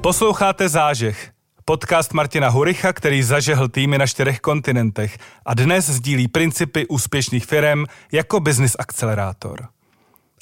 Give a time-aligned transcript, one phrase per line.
[0.00, 1.32] Posloucháte Zážeh,
[1.64, 7.84] podcast Martina Huricha, který zažehl týmy na čtyřech kontinentech a dnes sdílí principy úspěšných firm
[8.12, 9.68] jako business akcelerátor.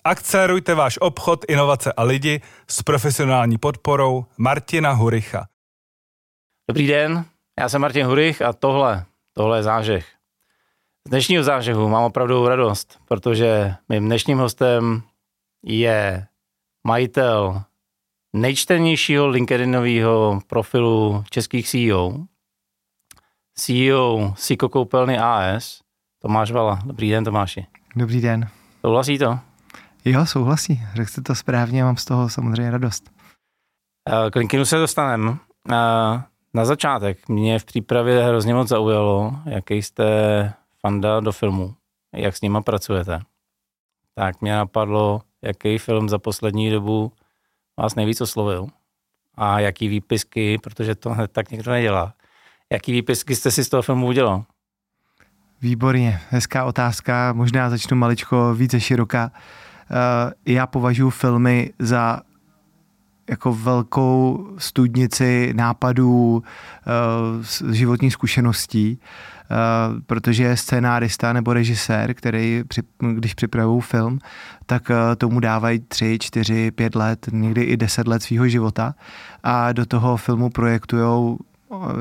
[0.05, 5.47] Akcelerujte váš obchod, inovace a lidi s profesionální podporou Martina Huricha.
[6.71, 7.25] Dobrý den,
[7.61, 10.07] já jsem Martin Hurich a tohle, tohle je zážeh.
[11.07, 15.03] Z dnešního zážehu mám opravdu radost, protože mým dnešním hostem
[15.63, 16.27] je
[16.87, 17.63] majitel
[18.37, 22.15] nejčtenějšího LinkedInového profilu českých CEO,
[23.55, 25.81] CEO Siko Koupelny AS,
[26.23, 26.79] Tomáš Vala.
[26.85, 27.67] Dobrý den, Tomáši.
[27.97, 28.49] Dobrý den.
[28.81, 29.39] Souhlasí to?
[30.05, 30.83] Jo, souhlasí.
[30.95, 33.11] Řekl jste to správně, mám z toho samozřejmě radost.
[34.09, 35.37] Eh, k LinkedInu se dostaneme.
[35.71, 36.23] Eh,
[36.55, 40.05] na začátek mě v přípravě hrozně moc zaujalo, jaký jste
[40.81, 41.75] fanda do filmu,
[42.15, 43.21] jak s nima pracujete.
[44.15, 47.13] Tak mě napadlo, jaký film za poslední dobu
[47.77, 48.67] vás nejvíc oslovil
[49.35, 52.15] a jaký výpisky, protože to hned tak někdo nedělá.
[52.73, 54.45] Jaký výpisky jste si z toho filmu udělal?
[55.63, 59.33] Výborně, hezká otázka, možná začnu maličko více široká.
[59.91, 62.23] Eh, já považuji filmy za
[63.31, 66.43] jako velkou studnici nápadů,
[67.67, 69.01] uh, životních zkušeností,
[70.07, 72.83] protože je scénárista nebo režisér, který, při,
[73.15, 74.19] když připravují film,
[74.67, 78.95] tak uh, tomu dávají tři, čtyři, pět let, někdy i deset let svého života
[79.43, 81.37] a do toho filmu projektují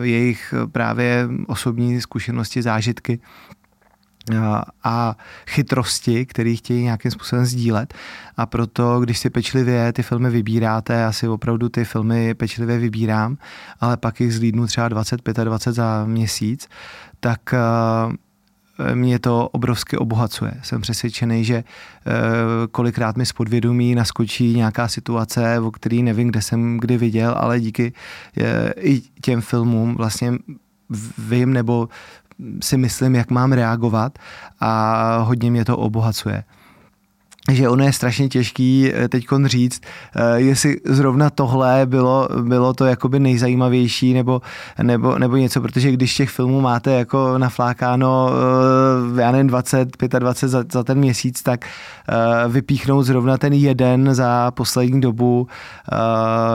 [0.01, 3.19] jejich právě osobní zkušenosti, zážitky
[4.83, 5.15] a
[5.47, 7.93] chytrosti, které chtějí nějakým způsobem sdílet.
[8.37, 13.37] A proto, když si pečlivě ty filmy vybíráte, já si opravdu ty filmy pečlivě vybírám,
[13.79, 16.67] ale pak jich zlídnu třeba 25 a 20 za měsíc,
[17.25, 20.53] tak eh, mě to obrovsky obohacuje.
[20.63, 21.63] Jsem přesvědčený, že eh,
[22.71, 27.59] kolikrát mi z podvědomí naskočí nějaká situace, o který nevím, kde jsem kdy viděl, ale
[27.59, 27.93] díky
[28.37, 30.33] eh, i těm filmům vlastně
[31.17, 31.89] vím nebo
[32.61, 34.19] si myslím, jak mám reagovat
[34.59, 36.43] a hodně mě to obohacuje
[37.51, 39.81] že ono je strašně těžký eh, teď říct,
[40.15, 44.41] eh, jestli zrovna tohle bylo, bylo to jakoby nejzajímavější nebo,
[44.83, 48.29] nebo, nebo něco, protože když těch filmů máte jako naflákáno,
[49.17, 51.65] eh, já nevím, 20, 25 za, za ten měsíc, tak
[52.47, 55.47] vypíchnout zrovna ten jeden za poslední dobu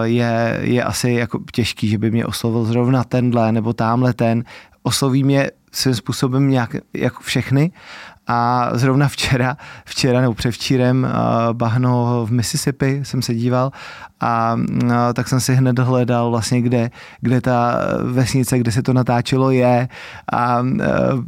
[0.03, 4.45] je, je asi jako těžký, že by mě oslovil zrovna tenhle nebo tamhle ten.
[4.83, 7.73] Osloví mě svým způsobem nějak jako všechny
[8.26, 11.08] a zrovna včera, včera nebo převčírem
[11.53, 13.72] bahno v Mississippi jsem se díval
[14.20, 14.56] a
[15.14, 19.88] tak jsem si hned hledal vlastně, kde, kde ta vesnice, kde se to natáčelo je
[20.32, 20.62] a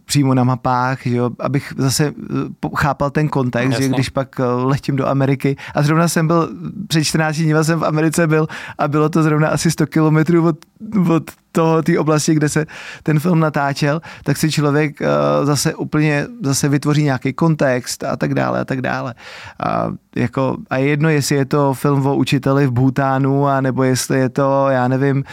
[0.04, 2.12] přímo na mapách, že jo, abych zase e,
[2.76, 3.86] chápal ten kontext, Jasně.
[3.86, 6.48] že když pak e, letím do Ameriky a zrovna jsem byl,
[6.88, 8.46] před 14 dní jsem v Americe byl
[8.78, 10.56] a bylo to zrovna asi 100 kilometrů od,
[11.10, 12.66] od toho, té oblasti, kde se
[13.02, 18.34] ten film natáčel, tak si člověk uh, zase úplně zase vytvoří nějaký kontext a tak
[18.34, 19.14] dále a tak dále.
[19.60, 24.18] A, jako, a jedno, jestli je to film o učiteli v Bhutánu, a nebo jestli
[24.18, 25.24] je to, já nevím,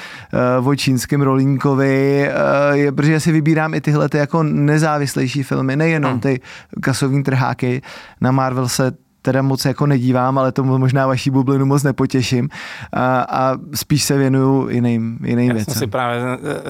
[0.59, 2.29] uh, o čínském rolínkovi,
[2.73, 6.19] je, protože si vybírám i tyhle ty jako nezávislejší filmy, nejenom hmm.
[6.19, 6.41] ty
[6.81, 7.81] kasovní trháky.
[8.21, 12.49] Na Marvel se teda moc jako nedívám, ale tomu možná vaší bublinu moc nepotěším
[12.93, 15.73] a, a spíš se věnuju jiným, jiným Já věcem.
[15.73, 16.21] jsem si právě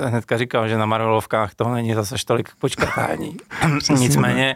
[0.05, 3.37] hnedka říkal, že na Marvelovkách toho není zase tolik počkatání.
[3.99, 4.55] Nicméně e,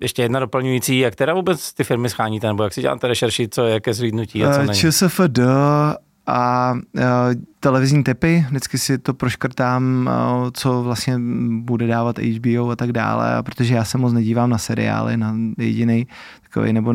[0.00, 3.64] ještě jedna doplňující, jak teda vůbec ty firmy scháníte, nebo jak si děláte rešerši, co
[3.64, 4.80] je ke zhlídnutí a co není?
[4.80, 5.38] ČSFD
[6.26, 7.02] a uh,
[7.60, 10.10] televizní typy, vždycky si to proškrtám,
[10.52, 11.18] co vlastně
[11.50, 15.34] bude dávat HBO a tak dále, a protože já se moc nedívám na seriály, na
[15.58, 16.06] jediný
[16.42, 16.94] takový, nebo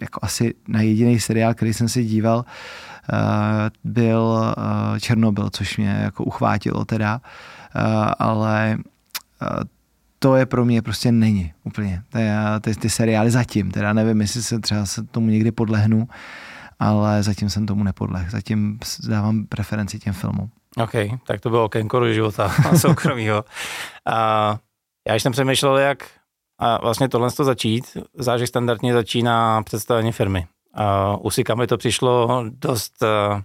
[0.00, 2.44] jako asi na jediný seriál, který jsem si díval,
[3.84, 4.54] byl
[5.00, 7.20] Černobyl, což mě jako uchvátilo teda,
[8.18, 8.78] ale
[10.26, 12.02] to je pro mě prostě není úplně.
[12.60, 16.08] Ty, ty seriály zatím, teda nevím, jestli se třeba se tomu někdy podlehnu,
[16.78, 18.30] ale zatím jsem tomu nepodleh.
[18.30, 18.78] Zatím
[19.08, 20.50] dávám preferenci těm filmům.
[20.76, 20.92] OK,
[21.26, 23.44] tak to bylo okénko do života soukromího.
[24.06, 24.58] A
[25.08, 25.98] já jsem přemýšlel, jak
[26.58, 27.96] a vlastně tohle to začít.
[28.18, 30.46] Zážek standardně začíná představení firmy.
[30.74, 33.40] A u Sika mi to přišlo dost uh,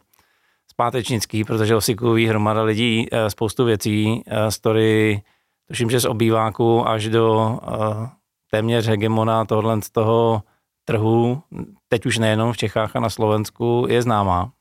[0.71, 5.21] zpátečnický, protože o Siku ví hromada lidí uh, spoustu věcí, uh, story,
[5.67, 8.07] tuším, že z obýváku až do uh,
[8.51, 10.43] téměř hegemona tohle z toho
[10.85, 11.43] trhu,
[11.87, 14.51] teď už nejenom v Čechách a na Slovensku, je známá.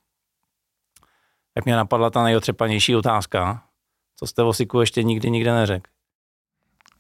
[1.54, 3.62] Tak mě napadla ta nejotřepanější otázka.
[4.16, 5.90] Co jste o Siku ještě nikdy nikde neřekl?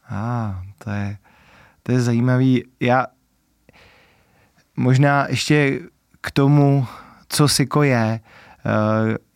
[0.08, 1.18] A, ah, to je,
[1.82, 2.64] to je zajímavý.
[2.80, 3.06] Já
[4.76, 5.80] možná ještě
[6.20, 6.86] k tomu,
[7.28, 8.20] co Siko je,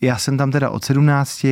[0.01, 1.47] já jsem tam teda od 17,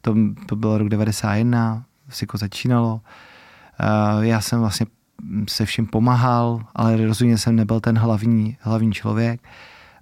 [0.00, 0.14] to,
[0.46, 2.94] to bylo rok 91, Siko začínalo.
[2.94, 4.86] Uh, já jsem vlastně
[5.48, 9.40] se vším pomáhal, ale rozhodně jsem nebyl ten hlavní, hlavní člověk.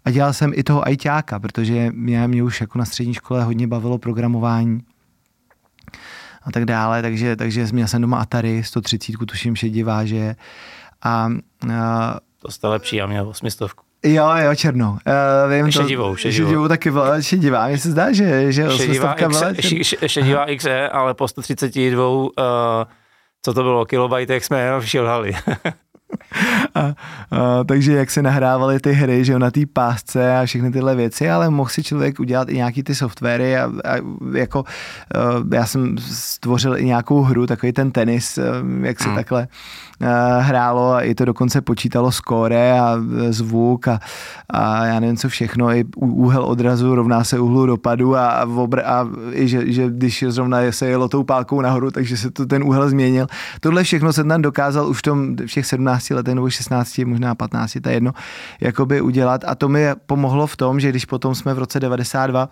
[0.05, 3.67] A dělal jsem i toho ajťáka, protože mě, mě už jako na střední škole hodně
[3.67, 4.83] bavilo programování
[6.43, 10.37] a tak dále, takže, takže měl jsem doma Atari 130, tuším šediváže
[11.03, 11.31] a,
[11.73, 13.71] a to jste lepší, já měl 800.
[14.05, 14.91] Jo, jo, černou.
[14.91, 16.49] Uh, vím, šedivou, šedivou.
[16.49, 17.69] Šedivou taky byla šedivá.
[17.69, 19.53] Mně se zdá, že, že šedivá, byla
[20.07, 22.29] šedivá XE, ale po 132, uh,
[23.43, 25.33] co to bylo, kilobajtech jsme jenom všilhali.
[26.75, 26.95] a, a,
[27.65, 31.31] takže jak se nahrávaly ty hry, že jo, na té pásce a všechny tyhle věci,
[31.31, 33.95] ale mohl si člověk udělat i nějaký ty softwary a, a
[34.35, 39.17] jako uh, já jsem stvořil i nějakou hru, takový ten tenis, uh, jak se hmm.
[39.17, 39.49] takhle
[40.01, 40.09] uh,
[40.39, 42.97] hrálo a i to dokonce počítalo skóre a
[43.31, 44.01] zvuk a,
[44.51, 48.81] a já nevím co všechno, i úhel odrazu rovná se úhlu dopadu a, a, obr,
[48.81, 52.63] a i že, že když zrovna se jelo tou pálkou nahoru, takže se to ten
[52.63, 53.27] úhel změnil.
[53.61, 57.77] Tohle všechno jsem tam dokázal už v tom všech 17 letech nebo 16, možná 15,
[57.83, 58.13] to je jedno,
[58.61, 59.45] jakoby udělat.
[59.47, 62.49] A to mi pomohlo v tom, že když potom jsme v roce 92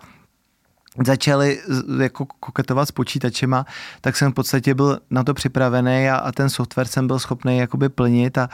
[1.05, 1.59] začali
[1.99, 3.65] jako koketovat s počítačema,
[4.01, 7.57] tak jsem v podstatě byl na to připravený a, a ten software jsem byl schopný
[7.57, 8.49] jakoby plnit a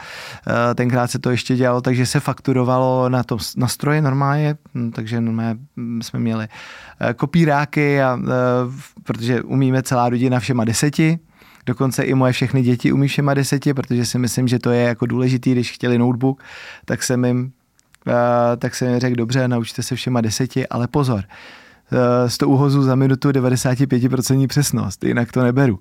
[0.46, 4.90] uh, tenkrát se to ještě dělalo, takže se fakturovalo na to na stroje normálně, hm,
[4.90, 5.60] takže normálně
[6.02, 6.48] jsme měli
[7.00, 8.24] uh, kopíráky, a, uh,
[9.02, 11.18] protože umíme celá rodina všema deseti,
[11.66, 15.06] Dokonce i moje všechny děti umí všema deseti, protože si myslím, že to je jako
[15.06, 16.42] důležitý, když chtěli notebook,
[16.84, 17.52] tak jsem jim,
[18.06, 18.12] uh,
[18.58, 21.24] tak jsem jim řekl, dobře, naučte se všema deseti, ale pozor,
[22.26, 25.78] 100 úhozů za minutu 95% přesnost, jinak to neberu.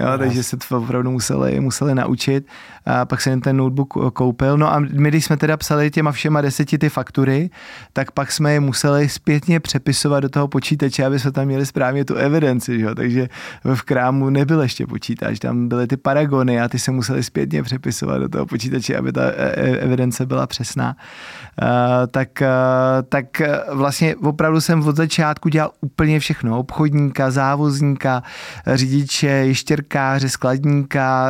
[0.00, 2.46] jo, takže se to opravdu museli, museli naučit.
[2.86, 4.58] A pak jsem ten notebook koupil.
[4.58, 7.50] No a my, když jsme teda psali těma všema deseti ty faktury,
[7.92, 12.04] tak pak jsme je museli zpětně přepisovat do toho počítače, aby jsme tam měli správně
[12.04, 12.80] tu evidenci.
[12.80, 12.94] Jo?
[12.94, 13.28] Takže
[13.74, 18.18] v krámu nebyl ještě počítač, tam byly ty paragony a ty se museli zpětně přepisovat
[18.18, 20.96] do toho počítače, aby ta e, e, evidence byla přesná.
[21.62, 21.68] Uh,
[22.10, 22.46] tak, uh,
[23.08, 23.42] tak
[23.72, 26.58] vlastně opravdu jsem od začátku začátku dělal úplně všechno.
[26.58, 28.22] Obchodníka, závozníka,
[28.66, 31.28] řidiče, ještěrkáře, skladníka,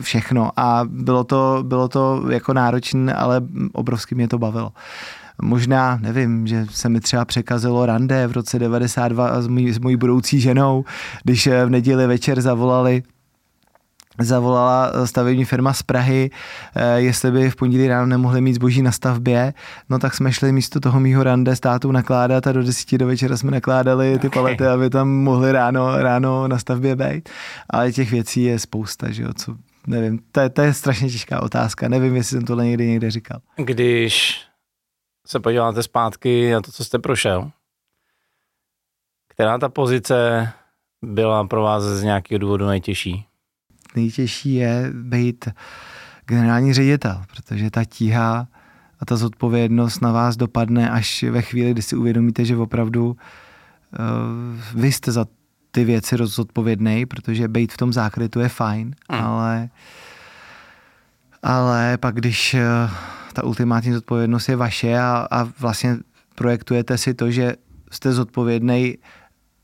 [0.00, 0.50] všechno.
[0.56, 3.40] A bylo to, bylo to jako náročné, ale
[3.72, 4.72] obrovsky mě to bavilo.
[5.42, 9.96] Možná, nevím, že se mi třeba překazilo rande v roce 92 s mojí, s mojí
[9.96, 10.84] budoucí ženou,
[11.24, 13.02] když v neděli večer zavolali
[14.20, 16.30] zavolala stavební firma z Prahy,
[16.74, 19.54] eh, jestli by v pondělí ráno nemohli mít zboží na stavbě,
[19.88, 23.06] no tak jsme šli místo toho mýho rande s tátou nakládat a do desíti do
[23.06, 24.42] večera jsme nakládali ty okay.
[24.42, 27.28] palety, aby tam mohli ráno, ráno na stavbě být.
[27.70, 31.42] Ale těch věcí je spousta, že jo, co nevím, to je, to je strašně těžká
[31.42, 33.40] otázka, nevím, jestli jsem tohle někdy někde říkal.
[33.56, 34.42] Když
[35.26, 37.50] se podíváte zpátky na to, co jste prošel,
[39.28, 40.48] která ta pozice
[41.02, 43.26] byla pro vás z nějakého důvodu nejtěžší?
[43.96, 45.48] Nejtěžší je být
[46.26, 48.48] generální ředitel, protože ta tíha
[49.00, 54.80] a ta zodpovědnost na vás dopadne až ve chvíli, kdy si uvědomíte, že opravdu uh,
[54.80, 55.26] vy jste za
[55.70, 59.18] ty věci zodpovědný, protože být v tom zákrytu je fajn, mm.
[59.18, 59.68] ale
[61.42, 62.90] ale pak když uh,
[63.32, 65.96] ta ultimátní zodpovědnost je vaše a, a vlastně
[66.34, 67.54] projektujete si to, že
[67.90, 68.98] jste zodpovědný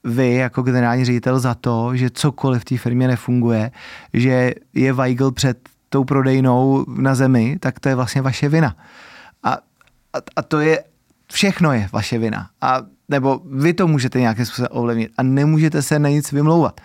[0.04, 3.70] vy jako generální ředitel za to, že cokoliv v té firmě nefunguje,
[4.14, 8.76] že je Weigl před tou prodejnou na zemi, tak to je vlastně vaše vina.
[9.42, 10.84] A, a, a to je,
[11.32, 12.50] všechno je vaše vina.
[12.60, 16.80] A nebo vy to můžete nějakým způsobem ovlivnit a nemůžete se na nic vymlouvat.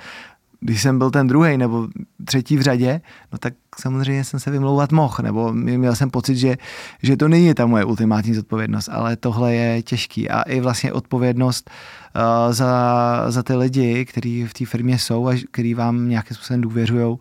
[0.60, 1.88] Když jsem byl ten druhý nebo
[2.26, 6.56] třetí v řadě, no tak samozřejmě jsem se vymlouvat mohl, nebo měl jsem pocit, že,
[7.04, 11.70] že to není ta moje ultimátní zodpovědnost, ale tohle je těžký a i vlastně odpovědnost
[12.16, 16.62] uh, za, za ty lidi, kteří v té firmě jsou a kteří vám nějakým způsobem
[16.62, 17.18] důvěřují,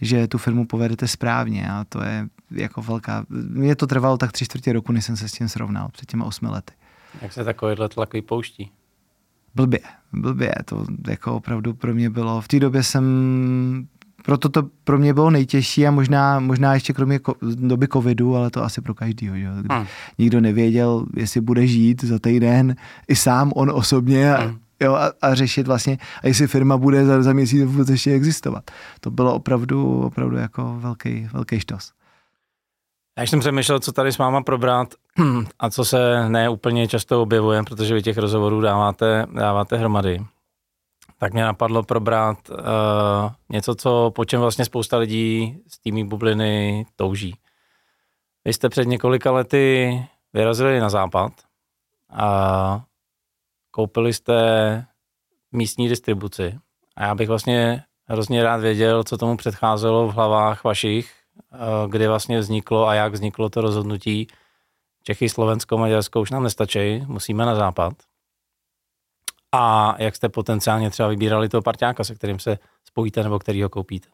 [0.00, 4.44] že tu firmu povedete správně a to je jako velká, mě to trvalo tak tři
[4.44, 6.74] čtvrtě roku, než jsem se s tím srovnal před těma osmi lety.
[7.22, 8.70] Jak se takovýhle tlak vypouští?
[9.54, 9.80] Blbě,
[10.12, 13.04] blbě, to jako opravdu pro mě bylo, v té době jsem
[14.24, 18.50] proto to pro mě bylo nejtěžší a možná, možná ještě kromě ko- doby covidu, ale
[18.50, 19.48] to asi pro každýho, že?
[19.48, 19.86] Hmm.
[20.18, 22.76] Nikdo nevěděl, jestli bude žít za týden,
[23.08, 24.58] i sám on osobně a, hmm.
[24.80, 28.70] jo, a, a řešit vlastně, a jestli firma bude za, za měsíc vůbec ještě existovat.
[29.00, 31.92] To bylo opravdu, opravdu jako velký, velký štos.
[33.18, 34.94] Já jsem přemýšlel, co tady s máma probrat
[35.58, 40.24] a co se ne úplně často objevuje, protože vy těch rozhovorů dáváte, dáváte hromady
[41.18, 42.56] tak mě napadlo probrat uh,
[43.48, 47.36] něco, co, po čem vlastně spousta lidí z týmí bubliny touží.
[48.44, 49.98] Vy jste před několika lety
[50.32, 51.32] vyrazili na západ
[52.10, 52.84] a
[53.70, 54.86] koupili jste
[55.52, 56.58] místní distribuci
[56.96, 61.14] a já bych vlastně hrozně rád věděl, co tomu předcházelo v hlavách vašich,
[61.88, 64.26] kdy vlastně vzniklo a jak vzniklo to rozhodnutí.
[65.02, 67.92] Čechy, Slovensko, Maďarsko už nám nestačí, musíme na západ.
[69.52, 73.68] A jak jste potenciálně třeba vybírali toho parťáka, se kterým se spojíte nebo který ho
[73.68, 74.08] koupíte?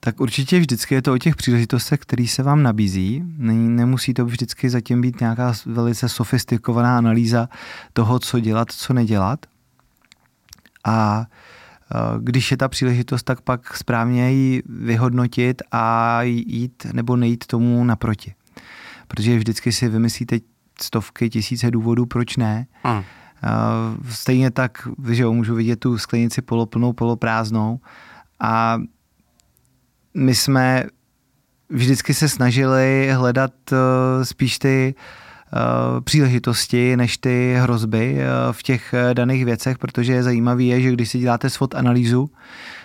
[0.00, 3.22] Tak určitě vždycky je to o těch příležitostech, který se vám nabízí.
[3.36, 7.48] Nemusí to vždycky zatím být nějaká velice sofistikovaná analýza
[7.92, 9.46] toho, co dělat, co nedělat.
[10.84, 11.26] A e,
[12.18, 18.34] když je ta příležitost, tak pak správně ji vyhodnotit a jít nebo nejít tomu naproti.
[19.08, 20.38] Protože vždycky si vymyslíte
[20.82, 22.66] stovky, tisíce důvodů, proč ne.
[22.82, 23.02] Hmm.
[24.08, 27.80] Stejně tak, že jo, můžu vidět tu sklenici poloplnou, poloprázdnou
[28.40, 28.78] a
[30.14, 30.84] my jsme
[31.68, 35.23] vždycky se snažili hledat eh, spíš ty eh,
[36.04, 41.10] příležitosti než ty hrozby eh, v těch daných věcech, protože je zajímavé je, že když
[41.10, 42.30] si děláte SWOT analýzu,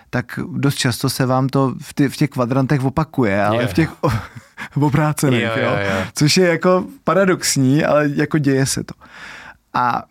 [0.09, 3.71] tak dost často se vám to v, ty, v těch kvadrantech opakuje, ale yeah.
[3.71, 3.89] v těch
[4.75, 6.05] obrácených, jo, jo, jo.
[6.13, 8.93] což je jako paradoxní, ale jako děje se to.
[9.73, 10.03] A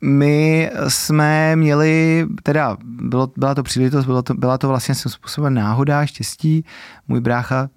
[0.00, 5.54] my jsme měli, teda bylo, byla to příležitost, bylo to, byla to vlastně svým způsobem
[5.54, 6.64] náhoda, štěstí.
[7.08, 7.68] Můj brácha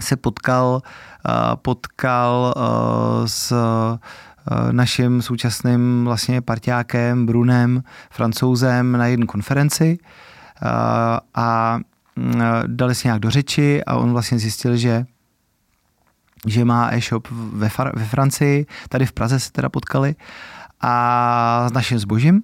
[0.00, 0.90] se potkal, uh,
[1.62, 3.98] potkal uh, s uh,
[4.72, 9.98] naším současným vlastně partiákem Brunem, francouzem na jedné konferenci
[11.34, 11.78] a
[12.66, 15.06] dali si nějak do řeči a on vlastně zjistil, že
[16.46, 20.14] že má e-shop ve, ve Francii, tady v Praze se teda potkali
[20.80, 22.42] a s naším zbožím.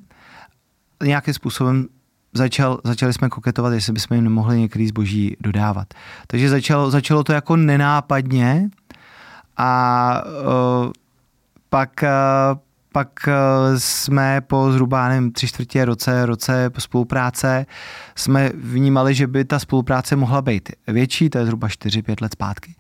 [1.03, 1.87] Nějakým způsobem
[2.35, 5.95] začal, začali jsme koketovat, jestli bychom jim nemohli některý zboží dodávat.
[6.27, 8.69] Takže začalo, začalo to jako nenápadně
[9.57, 10.93] a uh,
[11.69, 12.59] pak, uh,
[12.93, 13.09] pak
[13.79, 17.67] jsme po zhruba, nevím, tři čtvrtě roce, roce po spolupráce
[18.17, 22.75] jsme vnímali, že by ta spolupráce mohla být větší, to je zhruba 4-5 let zpátky.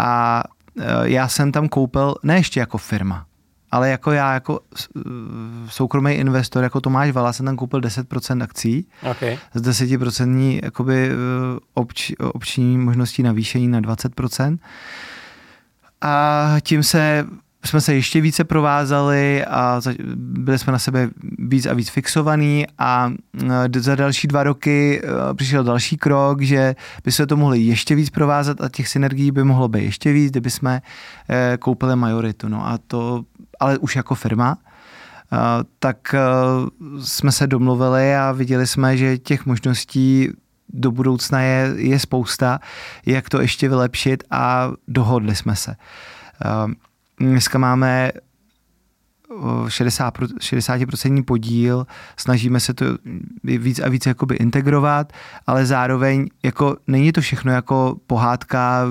[0.00, 0.42] A
[1.02, 3.26] já jsem tam koupil, ne ještě jako firma,
[3.70, 4.60] ale jako já, jako
[5.68, 9.38] soukromý investor, jako Tomáš Vala, jsem tam koupil 10% akcí okay.
[9.54, 11.14] s 10% jakoby eh,
[11.74, 14.58] obč, obční možností navýšení na 20%.
[16.00, 17.26] A tím se
[17.64, 19.80] jsme se ještě více provázali a
[20.16, 23.12] byli jsme na sebe víc a víc fixovaný a
[23.74, 25.02] e, za další dva roky
[25.34, 29.44] přišel další krok, že by se to mohli ještě víc provázat a těch synergií by
[29.44, 30.82] mohlo být ještě víc, kdyby jsme
[31.58, 32.48] koupili majoritu.
[32.48, 33.24] No a to,
[33.60, 34.58] ale už jako firma,
[35.78, 36.14] tak
[37.02, 40.28] jsme se domluvili a viděli jsme, že těch možností
[40.68, 42.60] do budoucna je, je spousta,
[43.06, 45.76] jak to ještě vylepšit a dohodli jsme se.
[47.20, 48.12] Dneska máme
[49.68, 52.84] 60, 60% podíl, snažíme se to
[53.44, 55.12] víc a víc jakoby integrovat,
[55.46, 58.84] ale zároveň jako není to všechno jako pohádka,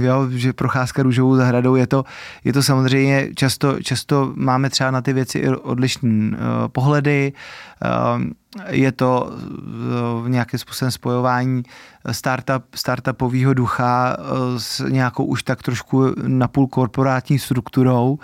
[0.00, 2.04] jo, že procházka růžovou zahradou, je to,
[2.44, 6.36] je to samozřejmě často, často máme třeba na ty věci odlišné uh,
[6.68, 7.32] pohledy,
[8.68, 9.30] je to
[10.22, 11.62] uh, nějakým způsobem spojování
[12.12, 14.16] startup, startupového ducha
[14.56, 18.18] s nějakou už tak trošku napůl korporátní strukturou,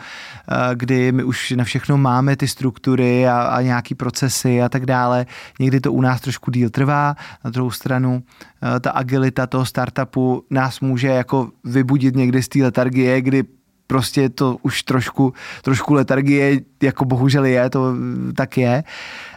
[0.75, 5.27] kdy my už na všechno máme ty struktury a, a nějaký procesy a tak dále.
[5.61, 8.23] Někdy to u nás trošku díl trvá, na druhou stranu
[8.81, 13.45] ta agilita toho startupu nás může jako vybudit někdy z té letargie, kdy
[13.87, 17.95] prostě to už trošku, trošku letargie, jako bohužel je, to
[18.37, 18.85] tak je.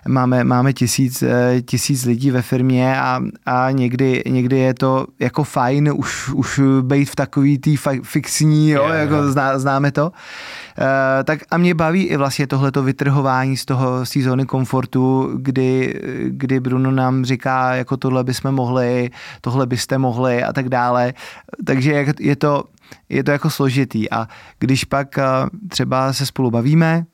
[0.08, 5.44] Máme, máme tisíc, eh, tisíc lidí ve firmě a, a někdy, někdy je to jako
[5.44, 10.06] fajn už, už být v takový tý fixní, jo, yeah, jako zná, známe to.
[10.06, 15.32] Uh, tak a mě baví i vlastně tohleto vytrhování z toho z té zóny komfortu,
[15.36, 19.10] kdy, kdy Bruno nám říká, jako tohle bychom mohli,
[19.42, 21.14] tohle byste mohli a tak dále.
[21.66, 22.64] Takže je to,
[23.10, 24.12] je to jako složitý.
[24.12, 24.28] A
[24.60, 25.20] když pak
[25.70, 27.06] třeba se spolu bavíme,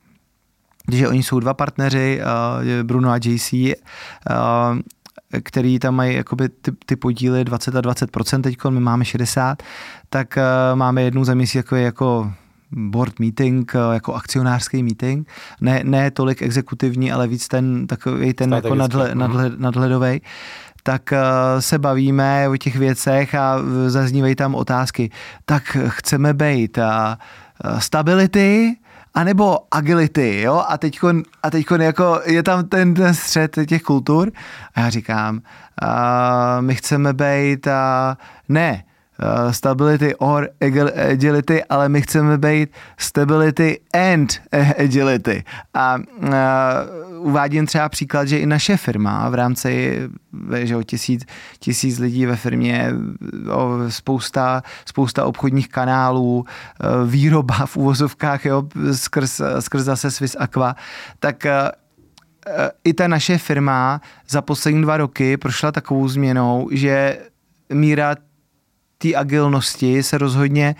[0.92, 2.20] že oni jsou dva partneři,
[2.82, 3.54] Bruno a JC,
[5.42, 9.62] který tam mají jakoby ty, ty podíly 20 a 20% teď, my máme 60,
[10.10, 10.38] tak
[10.74, 12.32] máme jednu za měsíc jako, jako
[12.72, 15.28] board meeting, jako akcionářský meeting,
[15.60, 20.20] ne, ne tolik exekutivní, ale víc ten takový ten jako nadhle, nadhle, nadhledový
[20.82, 21.18] tak uh,
[21.60, 25.10] se bavíme o těch věcech a zaznívají tam otázky.
[25.44, 26.84] Tak chceme být uh,
[27.78, 28.76] stability,
[29.14, 30.64] anebo agility, jo?
[30.68, 31.00] A teď
[31.42, 34.32] a teďkon jako je tam ten, ten střed těch kultur
[34.74, 37.72] a já říkám, uh, my chceme být uh,
[38.48, 38.84] ne
[39.50, 40.48] stability or
[41.10, 44.40] agility, ale my chceme být stability and
[44.78, 45.44] agility.
[45.74, 45.98] A
[47.22, 50.00] uvádím třeba příklad, že i naše firma v rámci
[50.62, 51.24] že o tisíc,
[51.58, 52.90] tisíc lidí ve firmě,
[53.50, 56.44] o spousta, spousta obchodních kanálů,
[57.06, 58.62] výroba v úvozovkách, jo,
[58.92, 60.76] skrz, skrz zase Swiss Aqua,
[61.18, 61.46] tak
[62.84, 67.18] i ta naše firma za poslední dva roky prošla takovou změnou, že
[67.72, 68.14] míra
[68.98, 70.74] té agilnosti se rozhodně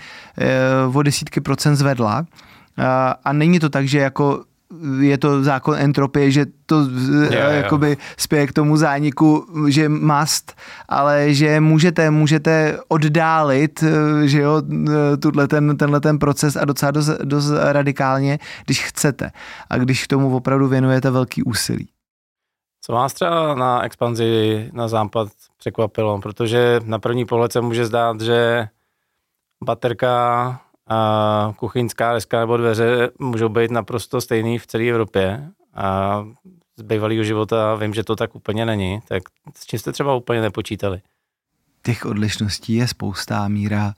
[0.94, 2.26] o desítky procent zvedla.
[3.24, 4.44] A není to tak, že jako
[5.00, 6.80] je to zákon entropie, že to
[7.30, 7.50] jo.
[7.50, 10.52] jakoby spěje k tomu zániku, že must,
[10.88, 13.84] ale že můžete, můžete oddálit,
[14.24, 14.62] že jo,
[15.22, 19.30] tuhle ten, tenhle ten proces a docela dost, dost radikálně, když chcete
[19.70, 21.88] a když k tomu opravdu věnujete velký úsilí.
[22.84, 26.20] Co vás třeba na expanzi na západ překvapilo?
[26.20, 28.68] Protože na první pohled se může zdát, že
[29.64, 30.60] baterka
[30.92, 35.50] a kuchyňská deska nebo dveře můžou být naprosto stejný v celé Evropě.
[35.74, 36.24] A
[36.76, 39.00] z bývalého života vím, že to tak úplně není.
[39.08, 39.22] Tak
[39.56, 41.00] s čím jste třeba úplně nepočítali?
[41.82, 43.48] Těch odlišností je spousta.
[43.48, 43.94] Míra,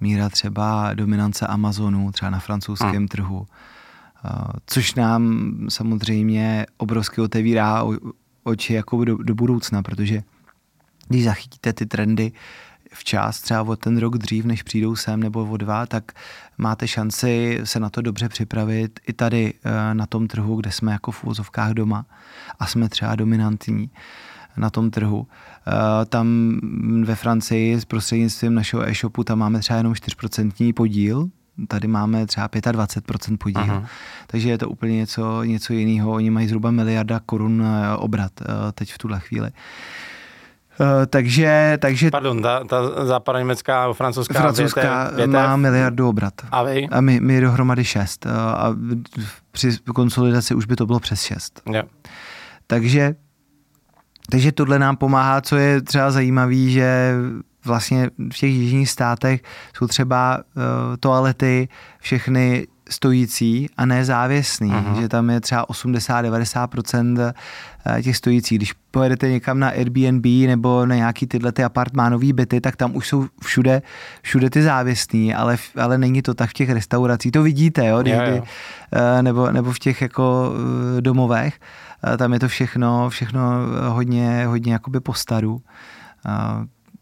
[0.00, 3.08] míra třeba dominance Amazonu, třeba na francouzském hmm.
[3.08, 3.46] trhu,
[4.66, 7.84] což nám samozřejmě obrovsky otevírá
[8.44, 10.22] oči jako do, do budoucna, protože
[11.08, 12.32] když zachytíte ty trendy,
[12.96, 16.12] včas, třeba o ten rok dřív, než přijdou sem nebo o dva, tak
[16.58, 20.92] máte šanci se na to dobře připravit i tady eh, na tom trhu, kde jsme
[20.92, 22.06] jako v úvozovkách doma
[22.58, 23.90] a jsme třeba dominantní
[24.56, 25.26] na tom trhu.
[25.66, 26.26] Eh, tam
[27.04, 31.28] ve Francii s prostřednictvím našeho e-shopu tam máme třeba jenom 4% podíl,
[31.68, 33.84] tady máme třeba 25% podíl, Aha.
[34.26, 36.12] takže je to úplně něco, něco jiného.
[36.12, 38.32] Oni mají zhruba miliarda korun eh, obrat
[38.74, 39.50] teď v tuhle chvíli.
[39.50, 39.56] Uh,
[41.06, 42.10] takže, takže...
[42.10, 46.34] Pardon, ta, ta západní německá, francouzská, francouzská větev, má miliardu obrat.
[46.50, 46.88] A vy?
[46.90, 48.26] A my, my dohromady šest.
[48.26, 48.76] Uh, a
[49.50, 51.62] při konsolidaci už by to bylo přes šest.
[51.70, 51.86] Yeah.
[52.66, 53.14] Takže,
[54.30, 57.14] takže tohle nám pomáhá, co je třeba zajímavé, že
[57.64, 59.40] vlastně v těch jižních státech
[59.76, 60.62] jsou třeba uh,
[61.00, 65.00] toalety všechny stojící a ne závěsný, uh-huh.
[65.00, 67.34] že tam je třeba 80-90%
[67.86, 68.58] eh, těch stojících.
[68.58, 73.08] Když pojedete někam na Airbnb nebo na nějaký tyhle ty apartmánové byty, tak tam už
[73.08, 73.82] jsou všude,
[74.22, 77.32] všude ty závěsný, ale, ale není to tak v těch restauracích.
[77.32, 78.44] To vidíte, jo, někdy, jo, jo.
[78.92, 80.52] Eh, nebo, nebo v těch jako
[80.98, 81.60] eh, domovech.
[82.18, 83.40] Tam je to všechno, všechno
[83.88, 85.62] hodně, hodně jakoby po staru.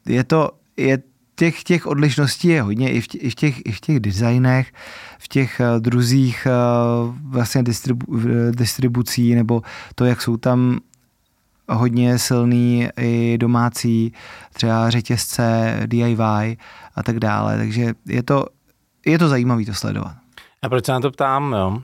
[0.06, 0.98] Je to, je
[1.34, 4.72] těch, těch odlišností je hodně i v, těch, i v, těch, i v těch designech,
[5.18, 8.20] v těch uh, druzích uh, vlastně distribu,
[8.50, 9.62] distribucí, nebo
[9.94, 10.80] to, jak jsou tam
[11.68, 14.12] hodně silný i domácí
[14.52, 16.56] třeba řetězce, DIY
[16.94, 17.56] a tak dále.
[17.56, 18.44] Takže je to,
[19.06, 20.14] je to zajímavé to sledovat.
[20.62, 21.52] A proč se na to ptám?
[21.52, 21.82] Jo?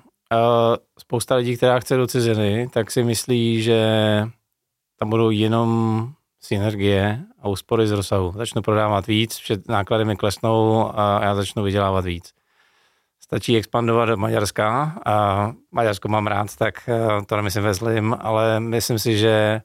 [0.98, 3.82] Spousta lidí, která chce do ciziny, tak si myslí, že
[4.98, 8.32] tam budou jenom synergie a úspory z rozsahu.
[8.36, 12.32] Začnu prodávat víc, vše náklady mi klesnou a já začnu vydělávat víc.
[13.20, 18.60] Stačí expandovat do Maďarska a Maďarsko mám rád, tak eh, to nemyslím ve zlým, ale
[18.60, 19.62] myslím si, že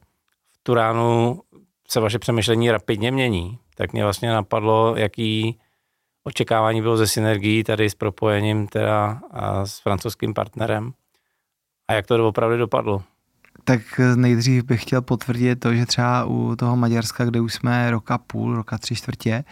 [0.52, 1.42] v tu ránu
[1.88, 3.60] se vaše přemýšlení rapidně mění.
[3.76, 5.60] Tak mě vlastně napadlo, jaký
[6.24, 10.94] očekávání bylo ze synergií tady s propojením teda a s francouzským partnerem
[11.88, 13.04] a jak to opravdu dopadlo
[13.65, 13.82] tak
[14.15, 18.56] nejdřív bych chtěl potvrdit to, že třeba u toho Maďarska, kde už jsme roka půl,
[18.56, 19.43] roka tři čtvrtě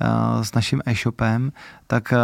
[0.00, 1.52] uh, s naším e-shopem,
[1.86, 2.18] tak uh,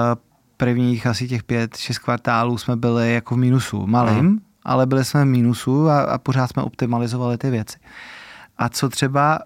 [0.56, 5.04] prvních asi těch pět, šest kvartálů jsme byli jako v mínusu, malým, uh ale byli
[5.04, 7.78] jsme v mínusu a, a pořád jsme optimalizovali ty věci.
[8.58, 9.38] A co třeba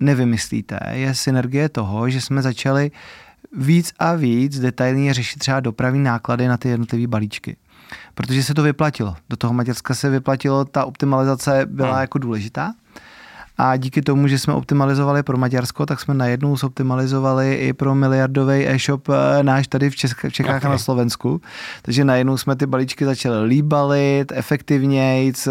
[0.00, 2.90] nevymyslíte, je synergie toho, že jsme začali
[3.52, 7.56] víc a víc detailně řešit třeba dopravní náklady na ty jednotlivé balíčky
[8.14, 9.16] protože se to vyplatilo.
[9.28, 12.00] Do toho Maďarska se vyplatilo, ta optimalizace byla hmm.
[12.00, 12.72] jako důležitá.
[13.60, 18.68] A díky tomu, že jsme optimalizovali pro Maďarsko, tak jsme najednou zoptimalizovali i pro miliardový
[18.68, 20.68] e-shop eh, náš tady v, Česk- v Čechách okay.
[20.68, 21.40] a na Slovensku.
[21.82, 25.50] Takže najednou jsme ty balíčky začali líbalit efektivněji, eh,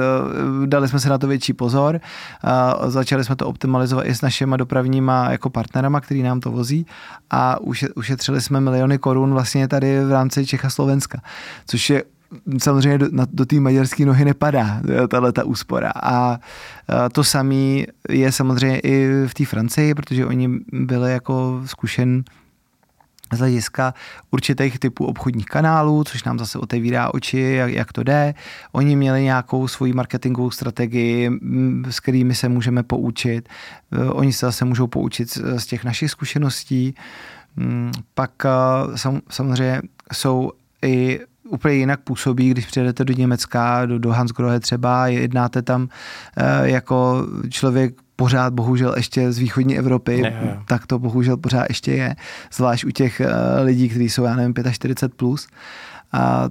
[0.65, 1.99] dali jsme se na to větší pozor,
[2.43, 6.85] a začali jsme to optimalizovat i s našimi dopravníma jako partnerama, který nám to vozí
[7.29, 7.57] a
[7.95, 11.21] ušetřili jsme miliony korun vlastně tady v rámci Čech a Slovenska,
[11.65, 12.03] což je
[12.57, 15.91] samozřejmě do, do té maďarské nohy nepadá tahle ta úspora.
[15.95, 16.39] A, a
[17.11, 22.23] to samé je samozřejmě i v té Francii, protože oni byli jako zkušen
[23.33, 23.93] z hlediska
[24.31, 28.33] určitých typů obchodních kanálů, což nám zase otevírá oči, jak, jak to jde.
[28.71, 31.31] Oni měli nějakou svoji marketingovou strategii,
[31.89, 33.49] s kterými se můžeme poučit.
[34.11, 36.95] Oni se zase můžou poučit z těch našich zkušeností.
[37.55, 38.31] Mm, pak
[38.95, 39.81] sam, samozřejmě
[40.13, 45.89] jsou i úplně jinak působí, když přijedete do Německa, do, do Hansgrohe třeba, jednáte tam
[46.63, 50.59] jako člověk pořád bohužel ještě z východní Evropy, je, je.
[50.65, 52.15] tak to bohužel pořád ještě je,
[52.53, 53.21] zvlášť u těch
[53.63, 55.09] lidí, kteří jsou, já nevím, 45+.
[55.09, 55.47] Plus.
[56.11, 56.49] A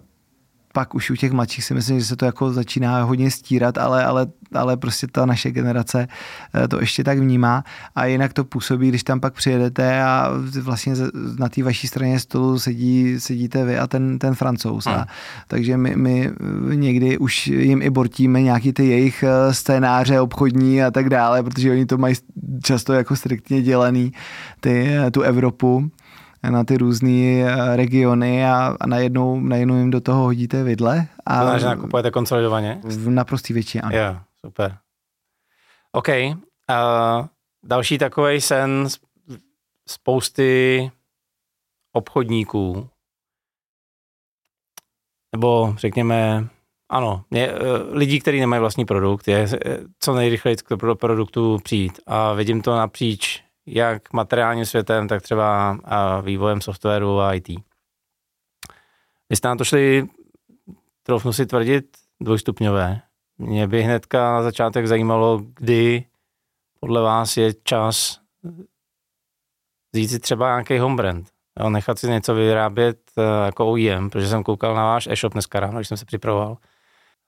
[0.76, 4.04] pak už u těch mladších si myslím, že se to jako začíná hodně stírat, ale,
[4.04, 6.08] ale, ale prostě ta naše generace
[6.54, 10.94] eh, to ještě tak vnímá a jinak to působí, když tam pak přijedete a vlastně
[11.38, 14.86] na té vaší straně stolu sedí, sedíte vy a ten, ten francouz.
[14.86, 14.96] Hmm.
[14.96, 15.06] A,
[15.48, 16.32] takže my, my
[16.74, 21.72] někdy už jim i bortíme nějaký ty jejich eh, scénáře obchodní a tak dále, protože
[21.72, 22.14] oni to mají
[22.62, 24.12] často jako striktně dělaný,
[24.60, 25.90] ty, eh, tu Evropu
[26.50, 31.06] na ty různé eh, regiony a, a najednou, najednou jim do toho hodíte vidle.
[31.26, 32.80] A to znamená, že nakupujete konsolidovaně?
[32.84, 33.98] V naprostý většině, ano.
[33.98, 34.78] Jo, super.
[35.92, 36.08] OK.
[36.08, 37.26] Uh,
[37.64, 38.88] další takový sen
[39.88, 40.90] spousty
[41.92, 42.88] obchodníků,
[45.32, 46.48] nebo řekněme,
[46.88, 47.58] ano, je, uh,
[47.90, 52.00] lidí, kteří nemají vlastní produkt, je eh, co nejrychleji k produktu přijít.
[52.06, 55.78] A vidím to napříč jak materiálním světem, tak třeba
[56.22, 57.48] vývojem softwaru a IT.
[59.30, 60.06] Vy jste na to šli,
[61.02, 61.84] troufnu si tvrdit,
[62.20, 63.00] dvojstupňové.
[63.38, 66.04] Mě by hnedka na začátek zajímalo, kdy
[66.80, 68.20] podle vás je čas
[69.92, 71.28] vzít si třeba nějaký home brand,
[71.60, 75.60] jo, nechat si něco vyrábět uh, jako OEM, protože jsem koukal na váš e-shop dneska
[75.60, 76.56] ráno, když jsem se připravoval.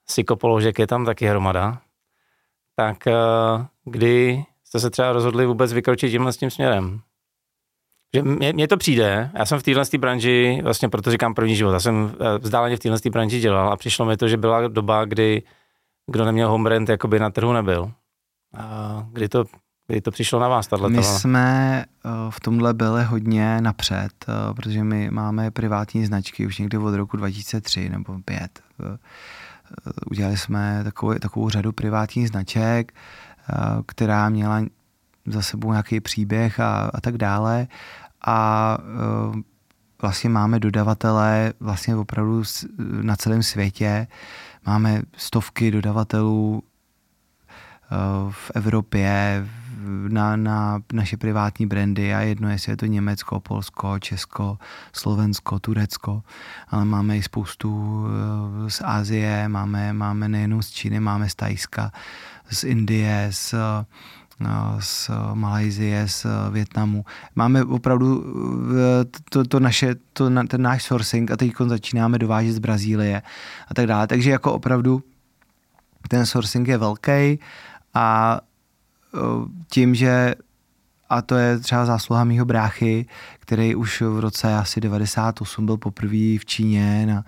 [0.06, 1.80] Siko položek je tam taky hromada.
[2.76, 7.00] Tak uh, kdy jste se třeba rozhodli vůbec vykročit tímhle s tím směrem?
[8.14, 11.80] Že mně, to přijde, já jsem v téhle branži, vlastně proto říkám první život, já
[11.80, 15.42] jsem eh, vzdáleně v téhle branži dělal a přišlo mi to, že byla doba, kdy
[16.10, 17.92] kdo neměl home brand, jakoby na trhu nebyl.
[18.56, 19.44] A kdy to,
[19.86, 24.54] kdy to přišlo na vás, tato My jsme eh, v tomhle byli hodně napřed, eh,
[24.54, 28.60] protože my máme privátní značky už někdy od roku 2003 nebo 2005.
[30.10, 32.92] Udělali jsme takovou, takovou řadu privátních značek,
[33.86, 34.62] která měla
[35.26, 37.66] za sebou nějaký příběh a, a tak dále.
[38.26, 39.42] A eh,
[40.02, 42.42] vlastně máme dodavatele vlastně opravdu
[43.02, 44.06] na celém světě.
[44.66, 47.96] Máme stovky dodavatelů eh,
[48.30, 49.46] v Evropě
[50.08, 54.58] na, na naše privátní brandy a jedno, jestli je to Německo, Polsko, Česko,
[54.92, 56.22] Slovensko, Turecko,
[56.68, 58.04] ale máme i spoustu
[58.68, 61.92] z Asie, máme, máme nejenom z Číny, máme z Tajska,
[62.50, 63.84] z Indie, z, eh,
[64.80, 67.04] z Malajzie, z Větnamu.
[67.34, 72.58] Máme opravdu eh, to, to naše, to, ten náš sourcing a teď začínáme dovážet z
[72.58, 73.22] Brazílie
[73.68, 74.06] a tak dále.
[74.06, 75.02] Takže jako opravdu
[76.08, 77.38] ten sourcing je velký
[77.94, 78.47] a eh,
[79.70, 80.34] tím, že
[81.10, 83.06] a to je třeba zásluha mýho bráchy,
[83.38, 87.24] který už v roce asi 98 byl poprvé v Číně na,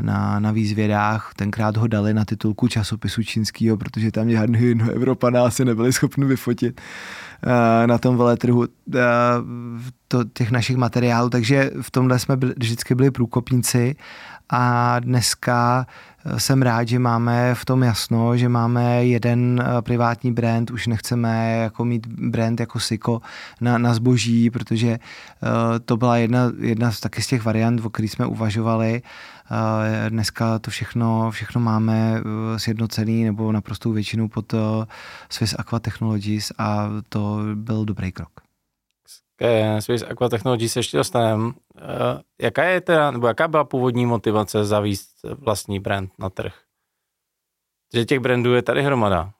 [0.00, 1.32] na, na výzvědách.
[1.36, 6.24] Tenkrát ho dali na titulku časopisu čínského, protože tam žádný jiného Evropaná asi nebyli schopni
[6.24, 6.80] vyfotit
[7.46, 8.66] uh, na tom veletrhu uh,
[10.08, 11.30] to, těch našich materiálů.
[11.30, 13.96] Takže v tomhle jsme byli, vždycky byli průkopníci
[14.52, 15.86] a dneska
[16.36, 21.56] jsem rád, že máme v tom jasno, že máme jeden eh, privátní brand, už nechceme
[21.56, 23.20] jako mít brand jako Siko
[23.60, 25.48] na, na zboží, protože uh,
[25.84, 29.02] to byla jedna, jedna z taky z těch variant, o kterých jsme uvažovali.
[30.08, 32.20] Dneska to všechno, všechno máme
[32.56, 34.54] sjednocený nebo naprostou většinu pod
[35.30, 38.51] Swiss Aqua Technologies a to byl dobrý krok
[39.42, 41.52] ke Swiss Aqua Technology se ještě dostaneme.
[41.78, 46.54] Eh, jaká je teda, nebo jaká byla původní motivace zavíst vlastní brand na trh?
[47.94, 49.32] Že těch brandů je tady hromada.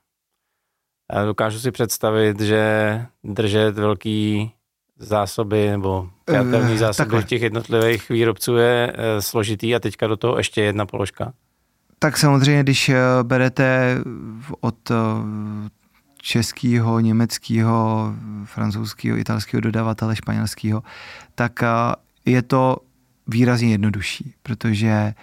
[1.13, 4.53] Já dokážu si představit, že držet velký
[4.99, 10.17] zásoby nebo kreativní eh, zásoby uh, těch jednotlivých výrobců je uh, složitý a teďka do
[10.17, 11.33] toho ještě jedna položka.
[11.99, 12.91] Tak samozřejmě, když
[13.23, 13.99] berete
[14.61, 14.91] od
[16.23, 18.13] českého, německého,
[18.45, 20.83] francouzského, italského dodavatele, španělského,
[21.35, 21.61] tak
[22.25, 22.77] je to
[23.27, 25.15] výrazně jednodušší, protože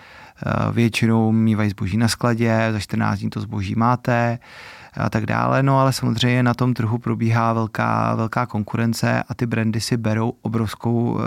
[0.72, 4.40] většinou mývají zboží na skladě, za 14 dní to zboží máte
[4.94, 9.46] a tak dále, no ale samozřejmě na tom trhu probíhá velká, velká konkurence a ty
[9.46, 11.20] brandy si berou obrovskou,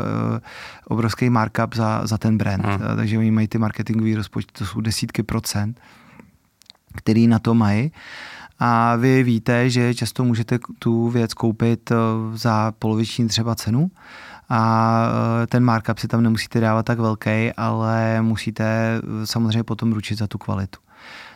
[0.89, 2.79] obrovský markup za, za ten brand, hmm.
[2.97, 5.81] takže oni mají ty marketingové rozpočty, to jsou desítky procent,
[6.97, 7.93] který na to mají
[8.65, 11.95] a vy víte, že často můžete tu věc koupit eh,
[12.35, 13.91] za poloviční třeba cenu
[14.49, 15.03] a
[15.43, 20.19] eh, ten markup si tam nemusíte dávat tak velký, ale musíte eh, samozřejmě potom ručit
[20.19, 20.79] za tu kvalitu.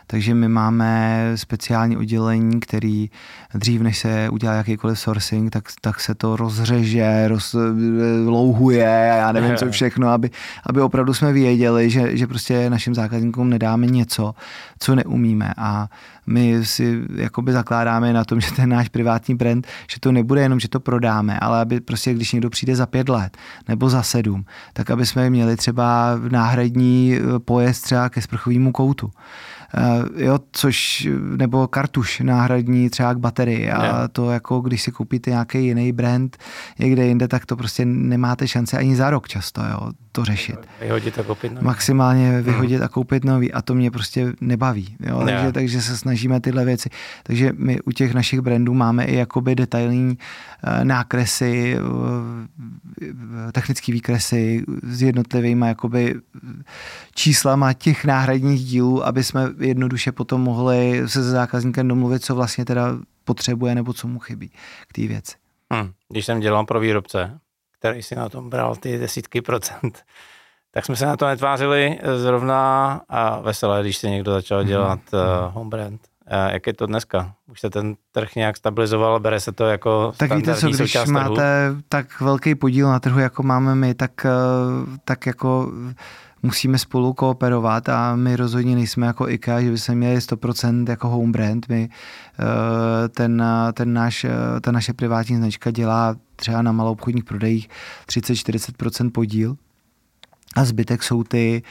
[0.09, 3.09] Takže my máme speciální oddělení, který
[3.53, 9.55] dřív, než se udělá jakýkoliv sourcing, tak, tak se to rozřeže, rozlouhuje a já nevím,
[9.55, 10.29] co všechno, aby,
[10.65, 14.35] aby opravdu jsme věděli, že, že prostě našim zákazníkům nedáme něco,
[14.79, 15.53] co neumíme.
[15.57, 15.87] A
[16.27, 20.59] my si jakoby zakládáme na tom, že ten náš privátní brand, že to nebude jenom,
[20.59, 24.45] že to prodáme, ale aby prostě, když někdo přijde za pět let nebo za sedm,
[24.73, 29.11] tak aby jsme měli třeba náhradní pojezd třeba ke sprchovému koutu.
[29.75, 34.09] Eh, jo, což, nebo kartuš náhradní třeba k baterii a yeah.
[34.11, 36.37] to jako, když si koupíte nějaký jiný brand
[36.79, 40.57] někde jinde, tak to prostě nemáte šanci ani za rok často, jo, to řešit.
[40.81, 41.65] Vyhodit a koupit nový.
[41.65, 42.43] Maximálně mhm.
[42.43, 45.39] vyhodit a koupit nový a to mě prostě nebaví, jo, yeah.
[45.39, 46.89] takže, takže se snažíme tyhle věci.
[47.23, 50.17] Takže my u těch našich brandů máme i jakoby detailní
[50.63, 56.15] eh, nákresy, eh, technické výkresy s jednotlivými jakoby
[57.15, 62.65] číslama těch náhradních dílů, aby jsme jednoduše potom mohli se s zákazníkem domluvit, co vlastně
[62.65, 64.49] teda potřebuje nebo co mu chybí
[64.87, 65.35] k té věci.
[65.73, 65.91] Hmm.
[66.09, 67.39] Když jsem dělal pro výrobce,
[67.79, 70.03] který si na tom bral ty desítky procent,
[70.71, 74.67] tak jsme se na to netvářili zrovna a veselé, když se někdo začal mhm.
[74.67, 75.51] dělat hmm.
[75.51, 76.01] home brand.
[76.31, 77.33] Uh, jak je to dneska?
[77.51, 81.69] Už se ten trh nějak stabilizoval, bere se to jako Tak víte co, když máte
[81.69, 81.81] trhu?
[81.89, 85.71] tak velký podíl na trhu, jako máme my, tak, uh, tak jako
[86.43, 91.31] musíme spolu kooperovat a my rozhodně nejsme jako IKEA, že bychom měli 100% jako home
[91.31, 91.69] brand.
[91.69, 91.89] My,
[92.39, 94.29] eh, ten, ten náš, eh,
[94.61, 97.69] ta naše privátní značka dělá třeba na malou obchodních prodejích
[98.05, 99.57] 30-40% podíl
[100.55, 101.63] a zbytek jsou ty,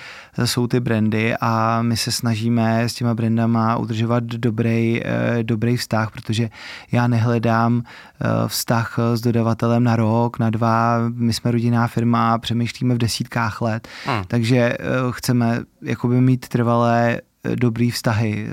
[0.45, 6.11] jsou ty brandy a my se snažíme s těma brandama udržovat dobrý, eh, dobrý vztah,
[6.11, 6.51] protože
[6.93, 12.95] já nehledám eh, vztah s dodavatelem na rok, na dva, my jsme rodinná firma, přemýšlíme
[12.95, 14.25] v desítkách let, hmm.
[14.29, 14.77] takže eh,
[15.11, 17.21] chceme jakoby mít trvalé
[17.55, 18.49] dobrý vztahy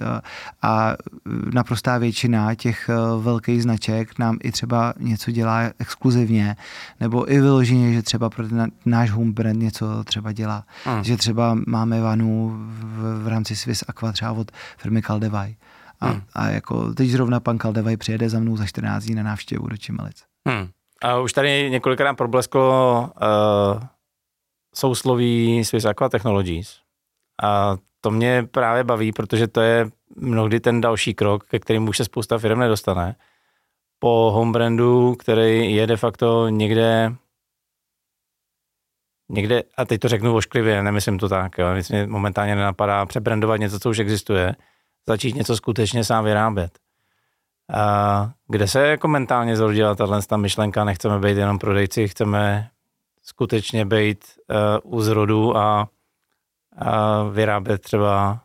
[0.62, 0.96] a
[1.54, 6.56] naprostá většina těch eh, velkých značek nám i třeba něco dělá exkluzivně,
[7.00, 10.64] nebo i vyloženě, že třeba pro ten náš home brand něco třeba dělá.
[10.84, 11.04] Hmm.
[11.04, 15.56] Že třeba máme vanu v, v rámci Swiss Aqua třeba od firmy Caldevaj.
[16.00, 16.22] A, hmm.
[16.34, 19.78] a jako teď zrovna pan Caldevaj přijede za mnou za 14 dní na návštěvu do
[19.78, 20.24] Čimelic.
[20.48, 20.70] Hmm.
[21.02, 23.84] A už tady několikrát problesklo uh,
[24.76, 26.76] sousloví Swiss Aqua Technologies.
[27.44, 31.98] A to mě právě baví, protože to je mnohdy ten další krok, ke kterým už
[31.98, 33.16] se spousta firm nedostane.
[34.00, 37.16] Po home brandu, který je de facto někde
[39.30, 43.60] někde, a teď to řeknu ošklivě, nemyslím to tak, jo, nic mě momentálně nenapadá přebrandovat
[43.60, 44.56] něco, co už existuje,
[45.08, 46.80] začít něco skutečně sám vyrábět.
[47.74, 52.70] A kde se jako mentálně zrodila tahle ta myšlenka, nechceme být jenom prodejci, chceme
[53.22, 54.26] skutečně být
[54.84, 55.90] uh, u zrodu a
[57.32, 58.44] vyrábět třeba,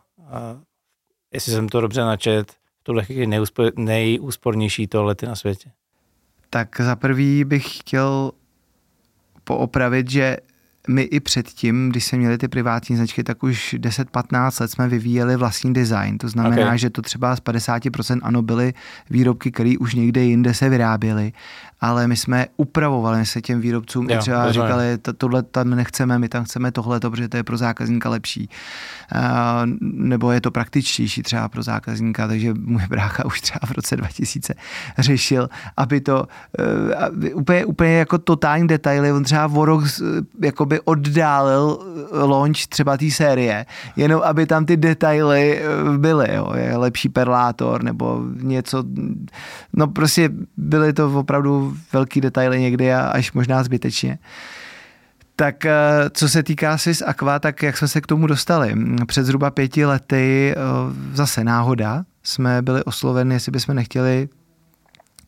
[1.33, 3.39] jestli jsem to dobře načet, v tuhle chvíli
[3.75, 5.71] nejúspornější toalety na světě?
[6.49, 8.31] Tak za prvý bych chtěl
[9.43, 10.37] poopravit, že
[10.89, 15.35] my i předtím, když jsme měli ty privátní značky, tak už 10-15 let jsme vyvíjeli
[15.35, 16.17] vlastní design.
[16.17, 16.77] To znamená, okay.
[16.77, 18.73] že to třeba z 50% ano byly
[19.09, 21.31] výrobky, které už někde jinde se vyráběly,
[21.81, 26.29] ale my jsme upravovali se těm výrobcům jo, i třeba říkali, tohle tam nechceme, my
[26.29, 28.49] tam chceme tohle, protože to je pro zákazníka lepší.
[29.15, 29.21] Uh,
[29.81, 34.53] nebo je to praktičtější třeba pro zákazníka, takže můj brácha už třeba v roce 2000
[34.97, 36.27] řešil, aby to
[37.03, 39.83] uh, úplně, úplně jako totální detaily, on třeba o rok
[40.41, 41.79] jakoby oddálil
[42.11, 43.65] launch třeba té série,
[43.95, 45.61] jenom aby tam ty detaily
[45.97, 48.83] byly, jo, je lepší perlátor nebo něco,
[49.73, 54.19] no prostě byly to opravdu velký detaily někdy a až možná zbytečně.
[55.39, 55.73] Tak eh,
[56.13, 58.73] co se týká Swiss Aqua, tak jak jsme se k tomu dostali?
[59.05, 60.55] Před zhruba pěti lety eh,
[61.13, 64.29] zase náhoda jsme byli osloveni, jestli bychom nechtěli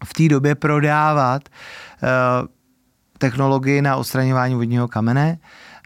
[0.06, 2.08] v té době prodávat eh,
[3.22, 5.38] technologii na odstraňování vodního kamene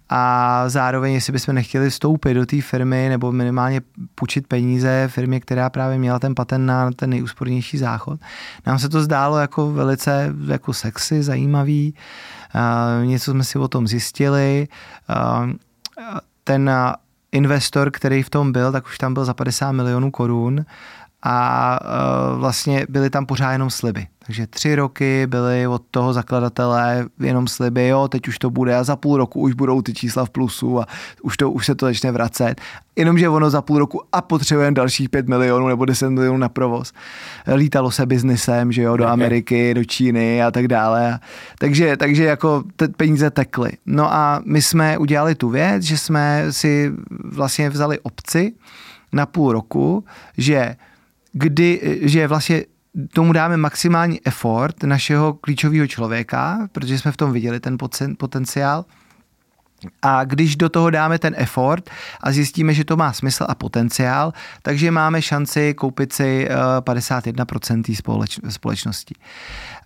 [0.09, 3.81] a zároveň, jestli bychom nechtěli vstoupit do té firmy nebo minimálně
[4.15, 8.19] půjčit peníze firmě, která právě měla ten patent na ten nejúspornější záchod.
[8.65, 11.93] Nám se to zdálo jako velice jako sexy, zajímavý,
[13.05, 14.67] něco jsme si o tom zjistili.
[16.43, 16.71] ten
[17.31, 20.65] investor, který v tom byl, tak už tam byl za 50 milionů korun
[21.27, 21.79] a
[22.37, 24.07] vlastně byly tam pořád jenom sliby.
[24.25, 28.83] Takže tři roky byly od toho zakladatele jenom sliby, jo, teď už to bude a
[28.83, 30.85] za půl roku už budou ty čísla v plusu a
[31.21, 32.61] už, to, už se to začne vracet.
[32.95, 36.93] Jenomže ono za půl roku a potřebujeme dalších 5 milionů nebo 10 milionů na provoz.
[37.55, 41.19] Lítalo se biznesem, že jo, do Ameriky, do Číny a tak dále.
[41.59, 43.71] Takže, takže jako ty peníze tekly.
[43.85, 46.91] No a my jsme udělali tu věc, že jsme si
[47.23, 48.53] vlastně vzali obci,
[49.15, 50.05] na půl roku,
[50.37, 50.75] že
[51.37, 52.63] kdy, že vlastně
[53.13, 57.77] tomu dáme maximální effort našeho klíčového člověka, protože jsme v tom viděli ten
[58.17, 58.85] potenciál.
[60.01, 61.89] A když do toho dáme ten effort
[62.23, 66.47] a zjistíme, že to má smysl a potenciál, takže máme šanci koupit si
[66.79, 67.83] 51%
[68.43, 69.15] eh, společnosti.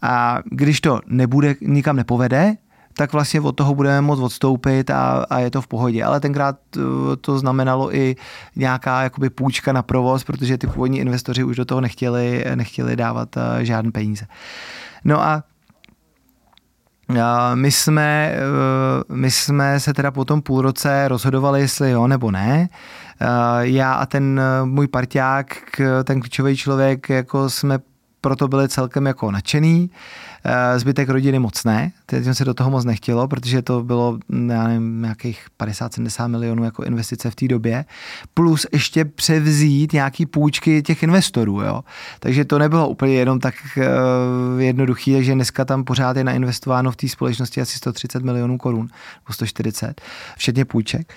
[0.02, 2.56] A když to nebude, nikam nepovede,
[3.00, 6.04] tak vlastně od toho budeme moct odstoupit a, a je to v pohodě.
[6.04, 6.80] Ale tenkrát to,
[7.14, 8.16] eh, to znamenalo i
[8.56, 13.38] nějaká jakoby půjčka na provoz, protože ty původní investoři už do toho nechtěli, nechtěli dávat
[13.38, 14.26] eh, žádné peníze.
[15.04, 15.44] No a
[17.56, 22.32] my jsme, eh, my jsme se teda po tom půl roce rozhodovali, jestli jo nebo
[22.32, 22.70] ne.
[23.60, 25.56] Já a ten můj parťák,
[26.04, 27.80] ten klíčový člověk, jako jsme
[28.22, 29.90] proto byli celkem jako nadšený.
[29.92, 30.29] Eh,
[30.78, 35.02] zbytek rodiny moc ne, teď se do toho moc nechtělo, protože to bylo, já nevím,
[35.02, 37.86] nějakých 50-70 milionů jako investice v té době,
[38.34, 41.84] plus ještě převzít nějaký půjčky těch investorů, jo.
[42.20, 46.96] Takže to nebylo úplně jenom tak uh, jednoduchý, takže dneska tam pořád je nainvestováno v
[46.96, 50.02] té společnosti asi 130 milionů korun, nebo 140,
[50.38, 51.14] včetně půjček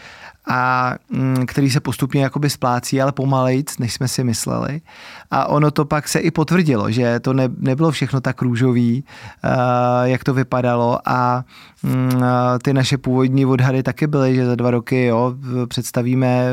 [0.48, 4.80] a mm, který se postupně jakoby splácí, ale pomalejc, než jsme si mysleli.
[5.30, 9.04] A ono to pak se i potvrdilo, že to ne, nebylo všechno tak růžový,
[9.44, 9.50] uh,
[10.02, 11.44] jak to vypadalo a
[11.82, 12.22] mm,
[12.62, 15.34] ty naše původní odhady taky byly, že za dva roky jo,
[15.68, 16.50] představíme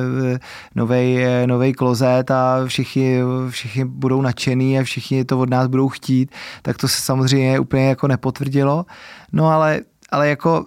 [0.91, 6.32] eh, nový klozet a všichni, všichni budou nadšený a všichni to od nás budou chtít,
[6.62, 8.86] tak to se samozřejmě úplně jako nepotvrdilo.
[9.32, 10.65] No ale, ale jako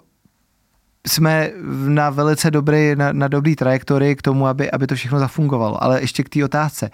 [1.07, 1.51] jsme
[1.89, 5.83] na velice dobrý, na, na dobrý trajektorii k tomu, aby, aby to všechno zafungovalo.
[5.83, 6.91] Ale ještě k té otázce.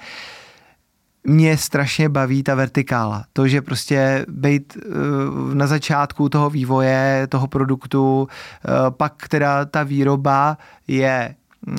[1.25, 3.25] Mě strašně baví ta vertikála.
[3.33, 9.83] To, že prostě být uh, na začátku toho vývoje, toho produktu, uh, pak teda ta
[9.83, 11.35] výroba je
[11.69, 11.77] uh,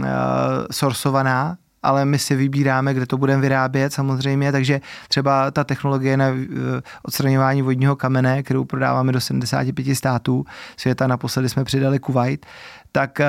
[0.71, 6.27] sourcovaná, ale my si vybíráme, kde to budeme vyrábět samozřejmě, takže třeba ta technologie na
[6.27, 10.45] eh, odstraňování vodního kamene, kterou prodáváme do 75 států
[10.77, 12.45] světa, naposledy jsme přidali Kuwait,
[12.91, 13.27] tak eh,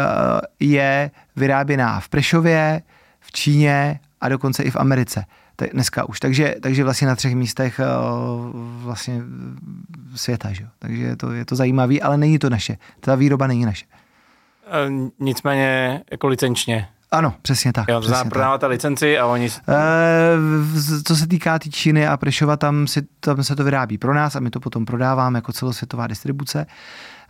[0.61, 2.83] je vyráběná v Prešově,
[3.21, 5.25] v Číně a dokonce i v Americe
[5.73, 6.21] dneska už.
[6.21, 7.85] Takže, takže vlastně na třech místech eh,
[8.59, 9.23] vlastně
[10.15, 10.67] světa, že?
[10.79, 12.77] takže je to, je to zajímavé, ale není to naše.
[13.01, 13.87] Ta výroba není naše.
[15.19, 17.89] Nicméně jako licenčně ano, přesně tak.
[17.89, 19.47] Jo, přesně prodáváte licenci a oni...
[19.47, 23.99] E, co se týká té tý Číny a Prešova, tam, si, tam se to vyrábí
[23.99, 26.67] pro nás a my to potom prodáváme jako celosvětová distribuce.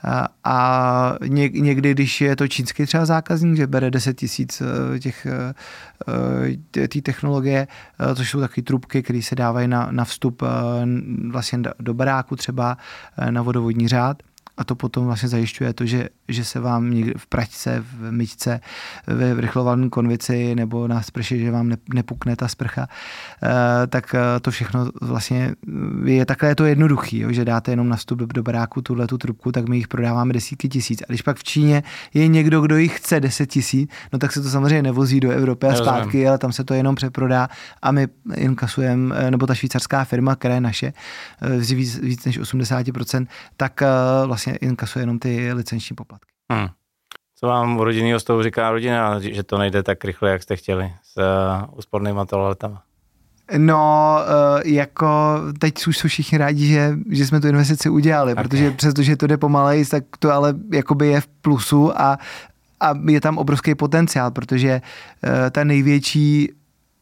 [0.05, 1.15] A, a
[1.59, 7.01] někdy, když je to čínský třeba zákazník, že bere 10 tisíc eh, těch eh, té
[7.01, 7.69] technologie,
[8.15, 10.43] což jsou takové trubky, které se dávají na, na vstup
[11.31, 12.77] vlastně do baráku třeba
[13.31, 14.17] na vodovodní řád,
[14.61, 18.61] a to potom vlastně zajišťuje to, že, že se vám někde v pračce, v myčce,
[19.07, 22.89] ve rychlovalné konvici nebo na sprše, že vám nepukne ta sprcha,
[23.43, 25.55] eh, tak eh, to všechno vlastně
[26.05, 29.19] je takhle je to jednoduchý, jo, že dáte jenom na vstup do, baráku tuhle tu
[29.19, 31.03] trubku, tak my jich prodáváme desítky tisíc.
[31.03, 31.83] A když pak v Číně
[32.15, 35.67] je někdo, kdo jich chce deset tisíc, no tak se to samozřejmě nevozí do Evropy
[35.67, 37.49] a zpátky, ale tam se to jenom přeprodá
[37.83, 40.93] a my inkasujeme, eh, nebo ta švýcarská firma, která je naše,
[41.75, 43.83] víc, víc než 80%, tak
[44.27, 46.33] vlastně vlastně inkasuje jenom ty licenční poplatky.
[46.53, 46.69] Hmm.
[47.41, 50.93] Co vám u rodinného stavu říká rodina, že to nejde tak rychle, jak jste chtěli
[51.03, 52.83] s uh, úspornými toaletama?
[53.59, 55.09] No, uh, jako
[55.59, 58.45] teď už jsou všichni rádi, že, že jsme tu investici udělali, okay.
[58.45, 62.19] protože přestože to jde pomalej, tak to ale jakoby je v plusu a,
[62.81, 66.53] a je tam obrovský potenciál, protože uh, ta největší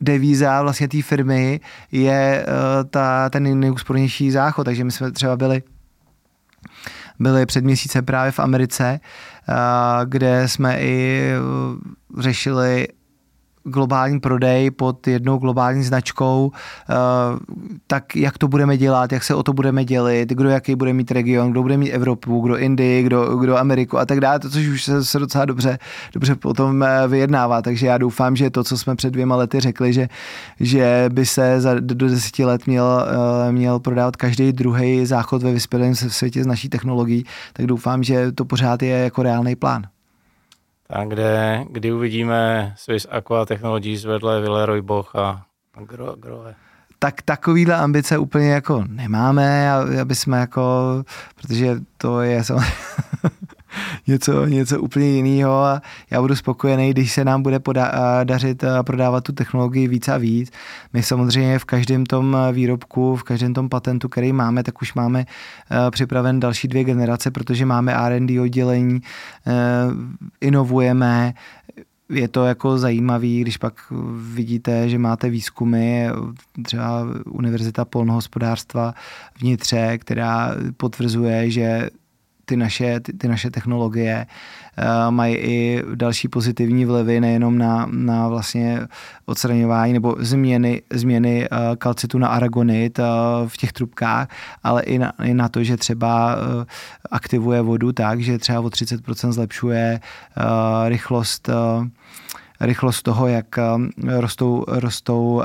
[0.01, 1.61] devíza vlastně té firmy
[1.93, 5.63] je uh, ta, ten nejúspornější záchod, takže my jsme třeba byli
[7.19, 9.01] byli před měsícem právě v Americe,
[10.05, 12.89] kde jsme i eh, řešili
[13.65, 16.95] globální prodej pod jednou globální značkou, eh,
[17.87, 21.11] tak jak to budeme dělat, jak se o to budeme dělit, kdo jaký bude mít
[21.11, 24.67] region, kdo bude mít Evropu, kdo Indii, kdo, kdo Ameriku a tak dále, to, což
[24.67, 25.79] už se, se docela dobře,
[26.15, 29.93] dobře potom eh, vyjednává, takže já doufám, že to, co jsme před dvěma lety řekli,
[29.93, 30.09] že,
[30.61, 33.07] že by se za, do deseti let měl,
[33.49, 38.33] eh, měl prodávat každý druhý záchod ve vyspělém světě z naší technologií, tak doufám, že
[38.33, 39.83] to pořád je jako reálný plán.
[40.91, 45.47] A kde, kdy uvidíme Swiss Aqua Technologies vedle Villeroy Boch a
[45.87, 46.55] Gro, Grohe?
[46.99, 50.63] Tak takovýhle ambice úplně jako nemáme, aby jsme jako,
[51.35, 52.73] protože to je samozřejmě
[54.09, 59.25] něco, něco úplně jiného a já budu spokojený, když se nám bude poda- dařit prodávat
[59.25, 60.51] tu technologii víc a víc.
[60.93, 65.25] My samozřejmě v každém tom výrobku, v každém tom patentu, který máme, tak už máme
[65.91, 69.01] připraven další dvě generace, protože máme R&D oddělení,
[70.41, 71.35] inovujeme,
[72.11, 73.75] je to jako zajímavý, když pak
[74.35, 76.09] vidíte, že máte výzkumy,
[76.63, 78.95] třeba Univerzita polnohospodářstva
[79.41, 81.91] vnitře, která potvrzuje, že
[82.49, 84.27] ty naše, ty, ty naše technologie
[84.79, 88.81] uh, mají i další pozitivní vlivy, nejenom na, na vlastně
[89.27, 93.05] odstraňování nebo změny, změny uh, kalcitu na aragonit uh,
[93.49, 94.29] v těch trubkách,
[94.63, 96.65] ale i na, i na to, že třeba uh,
[97.11, 101.87] aktivuje vodu tak, že třeba o 30% zlepšuje uh, rychlost uh,
[102.61, 105.45] rychlost toho, jak um, rostou, rostou uh,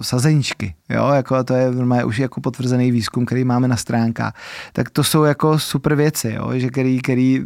[0.00, 0.74] sazeničky.
[0.88, 4.34] Jo, jako to je normálně už jako potvrzený výzkum, který máme na stránkách.
[4.72, 7.44] Tak to jsou jako super věci, jo, že který, který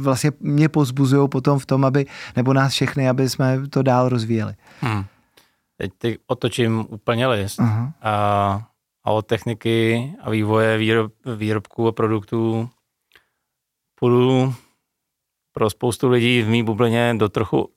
[0.00, 2.06] vlastně mě pozbuzují potom v tom, aby,
[2.36, 4.54] nebo nás všechny, aby jsme to dál rozvíjeli.
[4.80, 5.04] Hmm.
[5.76, 7.58] Teď ty otočím úplně list.
[7.58, 7.92] Uh-huh.
[8.02, 8.62] A,
[9.04, 12.68] a od techniky a vývoje výrob, výrobků a produktů
[14.00, 14.54] půjdu
[15.52, 17.68] pro spoustu lidí v mý bublině do trochu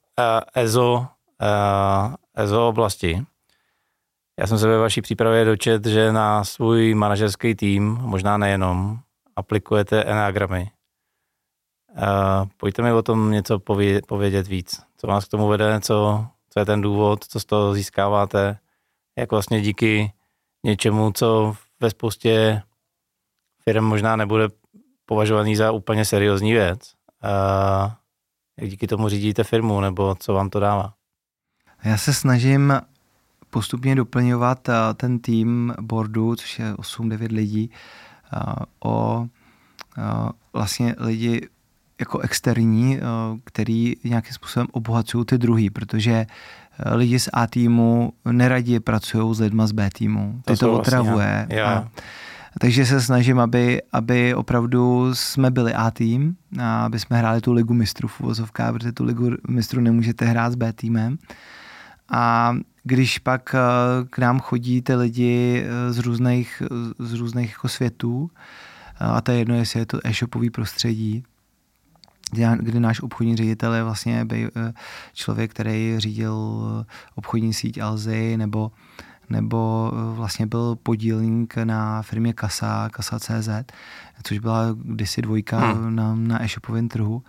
[0.54, 3.26] EZO, uh, EZO oblasti.
[4.40, 9.00] Já jsem se ve vaší přípravě dočet, že na svůj manažerský tým, možná nejenom,
[9.36, 10.72] aplikujete enagramy.
[11.92, 14.82] Uh, pojďte mi o tom něco povědět, povědět víc.
[14.98, 18.60] Co vás k tomu vede, co, co je ten důvod, co z toho získáváte,
[19.18, 20.14] jak vlastně díky
[20.66, 22.62] něčemu, co ve spoustě
[23.64, 24.48] firm možná nebude
[25.06, 26.94] považovaný za úplně seriózní věc.
[28.60, 30.94] Jak díky tomu řídíte firmu, nebo co vám to dává?
[31.84, 32.74] Já se snažím
[33.52, 37.72] postupně doplňovat eh, ten tým boardu, což je 8-9 lidí,
[38.34, 38.40] eh,
[38.84, 39.28] o
[39.98, 40.02] eh,
[40.54, 41.48] vlastně lidi
[42.00, 43.00] jako externí,
[43.44, 46.26] který nějakým způsobem obohacují ty druhý, protože
[46.92, 50.42] lidi z A týmu neradě pracují s lidma z B týmu.
[50.46, 51.36] Ty to, to vlastně, otravuje.
[51.38, 51.88] Vlastně, a,
[52.60, 57.54] takže se snažím, aby, aby opravdu jsme byli A tým, a aby jsme hráli tu
[57.54, 61.18] ligu mistrů v uvozovkách, protože tu ligu mistrů nemůžete hrát s B týmem.
[62.12, 63.60] A když pak eh,
[64.10, 66.64] k nám chodí ty lidi eh, z různých,
[67.00, 68.32] z různých jako světů,
[69.02, 71.24] eh, a to je jedno, jestli je to e-shopový prostředí,
[72.60, 74.28] kdy náš obchodní ředitel je vlastně
[75.14, 76.36] člověk, který řídil
[77.16, 78.72] obchodní síť Alzy, nebo
[79.32, 83.50] nebo eh, vlastně byl podílník na firmě Kasa, Kasa.cz,
[84.24, 85.96] což byla kdysi dvojka hmm.
[85.96, 87.24] na, na e-shopovém trhu.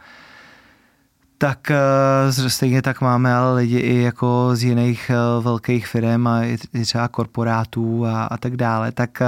[1.38, 6.44] Tak eh, stejně tak máme ale lidi i jako z jiných eh, velkých firm a
[6.44, 9.22] i třeba korporátů a, a tak dále, tak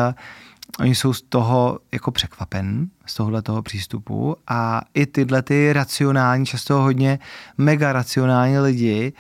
[0.81, 6.47] oni jsou z toho jako překvapen, z tohohle toho přístupu a i tyhle ty racionální,
[6.47, 7.19] často hodně
[7.59, 9.13] mega racionální lidi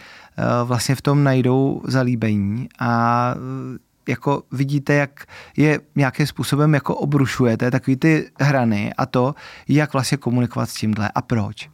[0.65, 3.79] vlastně v tom najdou zalíbení a eh,
[4.09, 5.25] jako vidíte, jak
[5.57, 9.35] je nějakým způsobem jako obrušujete takový ty hrany a to,
[9.69, 11.71] jak vlastně komunikovat s tímhle a proč.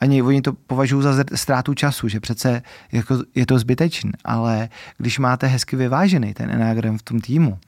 [0.00, 5.18] Ani oni to považují za ztrátu času, že přece jako je to zbytečné, ale když
[5.18, 7.58] máte hezky vyvážený ten enagram v tom týmu,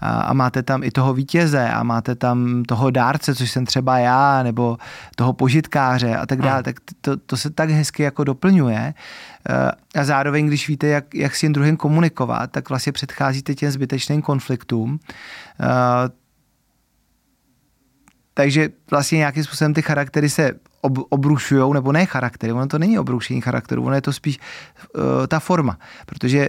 [0.00, 3.98] a, a máte tam i toho vítěze a máte tam toho dárce, což jsem třeba
[3.98, 4.78] já, nebo
[5.16, 6.62] toho požitkáře a tak dále, hmm.
[6.62, 8.94] tak to, to se tak hezky jako doplňuje
[9.94, 14.22] a zároveň, když víte, jak, jak s tím druhým komunikovat, tak vlastně předcházíte těm zbytečným
[14.22, 15.00] konfliktům.
[18.34, 22.98] Takže vlastně nějakým způsobem ty charaktery se ob, obrušují, nebo ne charaktery, ono to není
[22.98, 26.48] obrušení charakteru, ono je to spíš uh, ta forma, protože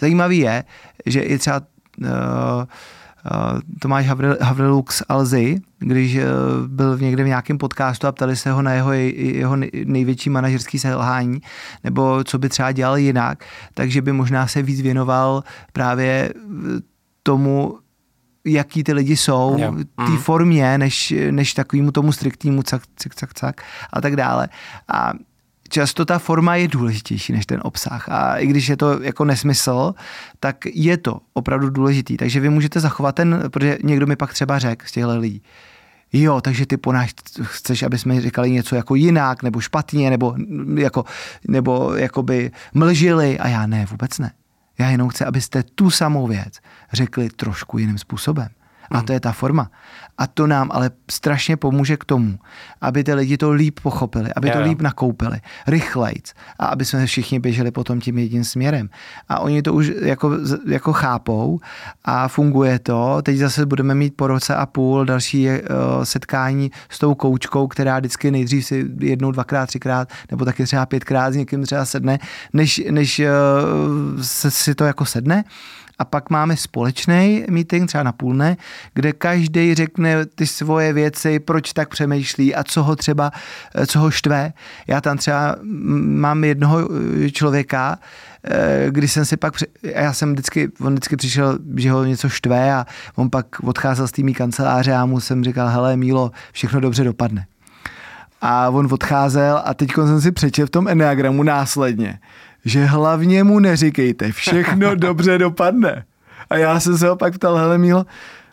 [0.00, 0.64] zajímavý je,
[1.06, 1.60] že i třeba
[2.00, 4.06] uh, uh, Tomáš
[4.40, 6.22] Havrelux Alzy, když uh,
[6.66, 11.40] byl někde v nějakém podcastu a ptali se ho na jeho, jeho největší manažerský selhání,
[11.84, 16.32] nebo co by třeba dělal jinak, takže by možná se víc věnoval právě
[17.22, 17.78] tomu,
[18.44, 19.56] jaký ty lidi jsou,
[19.96, 20.16] té mm.
[20.16, 23.62] formě, než, než takovému tomu striktnímu cak, cak, cak, cak
[23.92, 24.48] a tak dále.
[24.88, 25.12] A
[25.72, 28.08] často ta forma je důležitější než ten obsah.
[28.08, 29.94] A i když je to jako nesmysl,
[30.40, 32.16] tak je to opravdu důležitý.
[32.16, 35.42] Takže vy můžete zachovat ten, protože někdo mi pak třeba řekl z těchto lidí,
[36.12, 37.10] jo, takže ty po nás
[37.42, 40.34] chceš, aby jsme říkali něco jako jinak, nebo špatně, nebo,
[40.74, 41.04] jako,
[41.48, 43.38] nebo jakoby mlžili.
[43.38, 44.32] A já ne, vůbec ne.
[44.78, 46.58] Já jenom chci, abyste tu samou věc
[46.92, 48.48] řekli trošku jiným způsobem.
[48.92, 49.70] A to je ta forma.
[50.18, 52.38] A to nám ale strašně pomůže k tomu,
[52.80, 57.40] aby ty lidi to líp pochopili, aby to líp nakoupili, rychlejc a aby jsme všichni
[57.40, 58.88] běželi potom tím jedním směrem.
[59.28, 60.30] A oni to už jako,
[60.66, 61.60] jako chápou
[62.04, 63.22] a funguje to.
[63.22, 65.56] Teď zase budeme mít po roce a půl další uh,
[66.02, 71.32] setkání s tou koučkou, která vždycky nejdřív si jednou, dvakrát, třikrát nebo taky třeba pětkrát
[71.32, 72.18] s někým třeba sedne,
[72.52, 75.44] než, než uh, se, si to jako sedne
[76.02, 78.56] a pak máme společný meeting, třeba na půl dne,
[78.94, 83.30] kde každý řekne ty svoje věci, proč tak přemýšlí a co ho třeba,
[83.74, 84.52] eh, co ho štve.
[84.86, 87.98] Já tam třeba mám jednoho eh, člověka,
[88.44, 92.74] eh, když jsem si pak, já jsem vždycky, on vždycky přišel, že ho něco štve
[92.74, 97.04] a on pak odcházel z týmí kanceláře a mu jsem říkal, hele Mílo, všechno dobře
[97.04, 97.46] dopadne.
[98.40, 102.18] A on odcházel a teď jsem si přečel v tom Enneagramu následně,
[102.64, 106.04] že hlavně mu neříkejte, všechno dobře dopadne.
[106.50, 108.06] A já jsem se ho pak ptal, hele Mílo,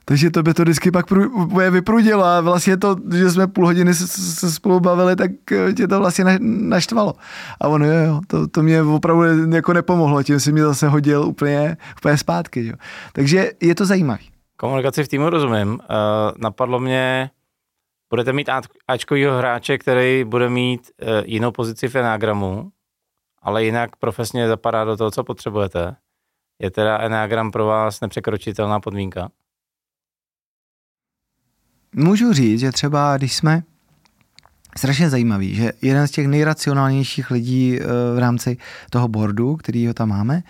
[0.06, 3.94] takže to by to vždycky pak prů, vyprudilo a vlastně to, že jsme půl hodiny
[3.94, 7.14] se, spolu bavili, tak eh, tě to vlastně naštvalo.
[7.62, 11.24] A on, jo, jo, to, to mě opravdu jako nepomohlo, tím si mě zase hodil
[11.24, 12.68] úplně, úplně zpátky.
[12.68, 12.74] Jo.
[13.14, 14.20] Takže je to zajímavé.
[14.58, 15.70] Komunikaci v týmu rozumím.
[15.70, 15.78] Uh,
[16.38, 17.30] napadlo mě,
[18.10, 18.50] budete mít
[18.88, 22.72] Ačkovýho hráče, který bude mít uh, jinou pozici v Enneagramu,
[23.42, 25.96] ale jinak profesně zapadá do toho, co potřebujete.
[26.60, 29.30] Je teda Enneagram pro vás nepřekročitelná podmínka?
[31.96, 33.64] Můžu říct, že třeba když jsme
[34.78, 37.86] strašně zajímavý, že jeden z těch nejracionálnějších lidí eh,
[38.16, 38.58] v rámci
[38.90, 40.44] toho boardu, který ho tam máme,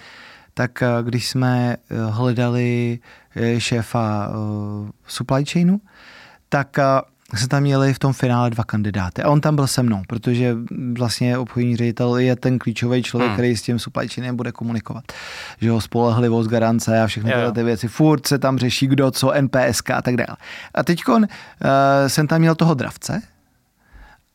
[0.54, 3.00] tak eh, když jsme eh, hledali
[3.58, 4.32] šéfa
[5.08, 5.82] supply chainu,
[6.50, 6.78] tak
[7.36, 9.24] se tam měli v tom finále dva kandidáty.
[9.24, 10.56] A on tam byl se mnou, protože
[10.98, 13.36] vlastně obchodní ředitel je ten klíčový člověk, hmm.
[13.36, 15.04] který s tím supply chainem bude komunikovat.
[15.62, 17.88] Že jo, spolehlivost, garance a všechny tyhle ty věci.
[17.88, 20.38] Furt se tam řeší, kdo co, NPSK a tak dále.
[20.74, 21.24] A teď uh,
[22.08, 23.22] jsem tam měl toho dravce,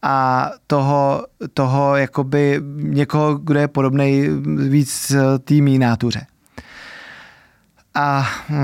[0.07, 4.29] a toho, toho jakoby někoho, kdo je podobný
[4.69, 5.13] víc
[5.45, 6.27] té nátuře.
[7.95, 8.57] A uh,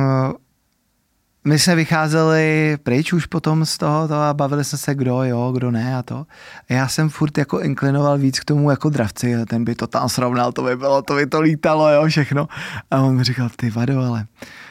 [1.45, 5.53] my jsme vycházeli pryč už potom z toho, to a bavili jsme se, kdo jo,
[5.53, 6.27] kdo ne a to.
[6.69, 10.53] Já jsem furt jako inklinoval víc k tomu jako dravci, ten by to tam srovnal,
[10.53, 12.49] to by bylo, to by to lítalo, jo, všechno.
[12.91, 14.27] A on mi říkal, ty vado, ale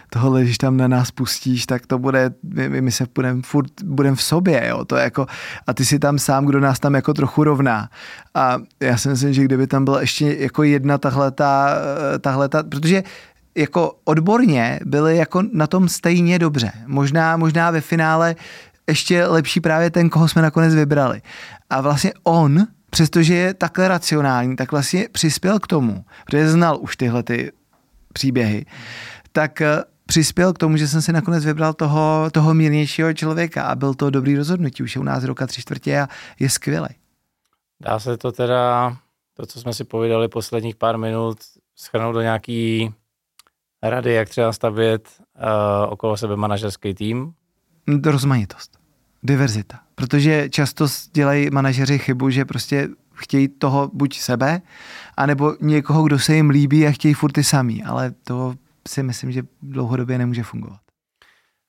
[0.09, 4.15] tohle, když tam na nás pustíš, tak to bude, my, my se budeme furt, budem
[4.15, 5.25] v sobě, jo, to je jako,
[5.67, 7.89] a ty si tam sám, kdo nás tam jako trochu rovná.
[8.35, 11.75] A já si myslím, že kdyby tam byla ještě jako jedna tahle ta,
[12.21, 13.03] tahle ta, protože
[13.59, 16.71] jako odborně byli jako na tom stejně dobře.
[16.85, 18.35] Možná, možná ve finále
[18.87, 21.21] ještě lepší právě ten, koho jsme nakonec vybrali.
[21.69, 26.97] A vlastně on, přestože je takhle racionální, tak vlastně přispěl k tomu, protože znal už
[26.97, 27.51] tyhle ty
[28.13, 28.65] příběhy,
[29.31, 33.75] tak eh, přispěl k tomu, že jsem si nakonec vybral toho, toho mírnějšího člověka a
[33.75, 34.83] byl to dobrý rozhodnutí.
[34.83, 36.07] Už je u nás roka tři čtvrtě a
[36.39, 36.89] je skvělý.
[37.81, 38.97] Dá se to teda,
[39.33, 41.37] to, co jsme si povídali posledních pár minut,
[41.75, 42.93] schrnout do nějaký
[43.83, 47.33] rady, jak třeba stavět uh, okolo sebe manažerský tým?
[48.05, 48.77] Rozmanitost,
[49.23, 49.79] diverzita.
[49.95, 54.61] Protože často dělají manažeři chybu, že prostě chtějí toho buď sebe,
[55.17, 58.53] anebo někoho, kdo se jim líbí a chtějí furt ty samý, ale to
[58.87, 60.79] si myslím, že dlouhodobě nemůže fungovat.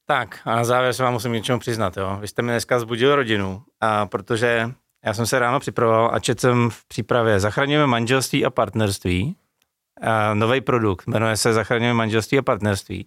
[0.06, 1.96] Tak a na závěr se vám musím něčemu přiznat.
[1.96, 2.18] Jo.
[2.20, 4.70] Vy jste mi dneska zbudil rodinu, a protože
[5.04, 9.36] já jsem se ráno připravoval a četl jsem v přípravě Zachraňujeme manželství a partnerství
[10.34, 13.06] nový produkt, jmenuje se Zachraňujeme manželství a partnerství.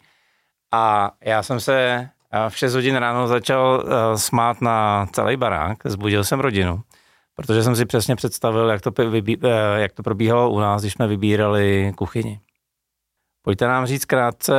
[0.73, 5.77] A já jsem se uh, v 6 hodin ráno začal uh, smát na celý barák,
[5.85, 6.81] zbudil jsem rodinu,
[7.35, 9.37] protože jsem si přesně představil, jak to, vybí,
[9.75, 12.39] jak to probíhalo u nás, když jsme vybírali kuchyni.
[13.41, 14.55] Pojďte nám říct krátce,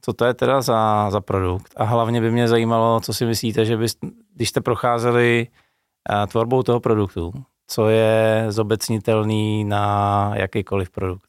[0.00, 3.64] co to je teda za, za produkt a hlavně by mě zajímalo, co si myslíte,
[3.64, 3.86] že by,
[4.34, 5.46] když jste procházeli
[6.28, 7.32] tvorbou toho produktu,
[7.66, 11.25] co je zobecnitelný na jakýkoliv produkt.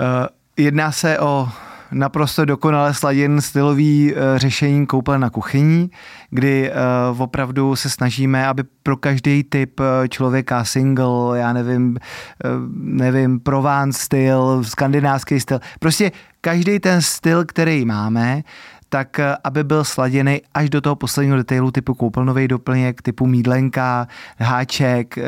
[0.00, 0.26] Uh,
[0.56, 1.48] jedná se o
[1.92, 5.90] naprosto dokonale sladěn stylový uh, řešení koupele na kuchyni,
[6.30, 6.70] kdy
[7.12, 11.98] uh, opravdu se snažíme, aby pro každý typ člověka single, já nevím,
[12.74, 18.42] nevím, Provence styl, skandinávský styl, prostě každý ten styl, který máme,
[18.88, 25.18] tak aby byl sladěný až do toho posledního detailu typu koupelnový doplněk, typu mídlenka, háček,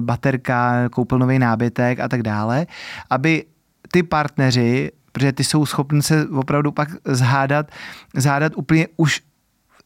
[0.00, 2.66] baterka, koupelnový nábytek a tak dále,
[3.10, 3.44] aby
[3.92, 7.66] ty partneři, protože ty jsou schopni se opravdu pak zhádat,
[8.14, 9.20] zhádat úplně už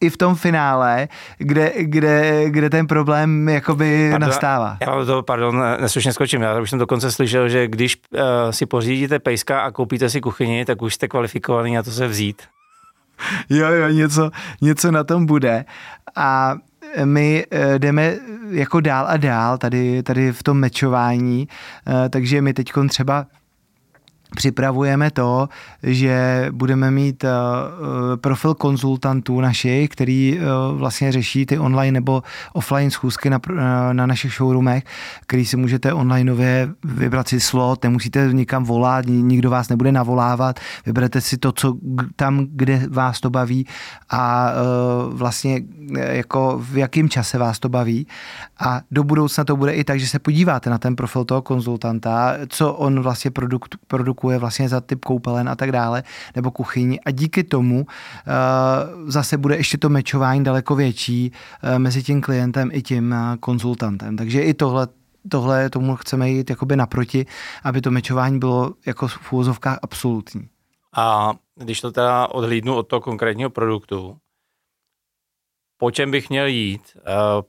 [0.01, 4.77] i v tom finále, kde, kde, kde ten problém jakoby pardon, nastává.
[4.81, 6.43] Já to, pardon, neslušně skočím.
[6.43, 10.65] Já už jsem dokonce slyšel, že když uh, si pořídíte pejska a koupíte si kuchyni,
[10.65, 12.43] tak už jste kvalifikovaný na to se vzít.
[13.51, 14.31] Jo, jo, něco,
[14.61, 15.65] něco na tom bude.
[16.17, 16.55] A
[17.05, 18.17] my uh, jdeme
[18.51, 21.49] jako dál a dál tady, tady v tom mečování,
[21.87, 23.27] uh, takže my teď třeba
[24.37, 25.49] připravujeme to,
[25.82, 27.30] že budeme mít uh,
[28.16, 32.22] profil konzultantů našich, který uh, vlastně řeší ty online nebo
[32.53, 33.41] offline schůzky na,
[33.93, 34.85] na našich showroomech,
[35.26, 41.20] který si můžete onlineově vybrat si slot, nemusíte nikam volat, nikdo vás nebude navolávat, vyberete
[41.20, 41.76] si to, co
[42.16, 43.66] tam, kde vás to baví
[44.11, 44.53] a
[45.09, 45.61] vlastně
[45.95, 48.07] jako v jakém čase vás to baví.
[48.59, 52.35] A do budoucna to bude i tak, že se podíváte na ten profil toho konzultanta,
[52.49, 56.03] co on vlastně produk, produkuje vlastně za typ koupelen a tak dále,
[56.37, 57.87] nebo kuchyni a díky tomu uh,
[59.11, 64.16] zase bude ještě to mečování daleko větší uh, mezi tím klientem i tím uh, konzultantem.
[64.16, 64.89] Takže i tohle
[65.29, 67.27] tohle tomu chceme jít jakoby naproti,
[67.62, 70.49] aby to mečování bylo jako v úvozovkách absolutní.
[70.97, 74.16] A když to teda odhlídnu od toho konkrétního produktu,
[75.79, 76.97] po čem bych měl jít,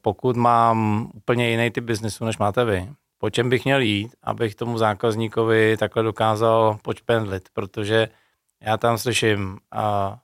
[0.01, 4.55] pokud mám úplně jiný typ biznesu, než máte vy, po čem bych měl jít, abych
[4.55, 8.09] tomu zákazníkovi takhle dokázal počpendlit, protože
[8.61, 10.17] já tam slyším a,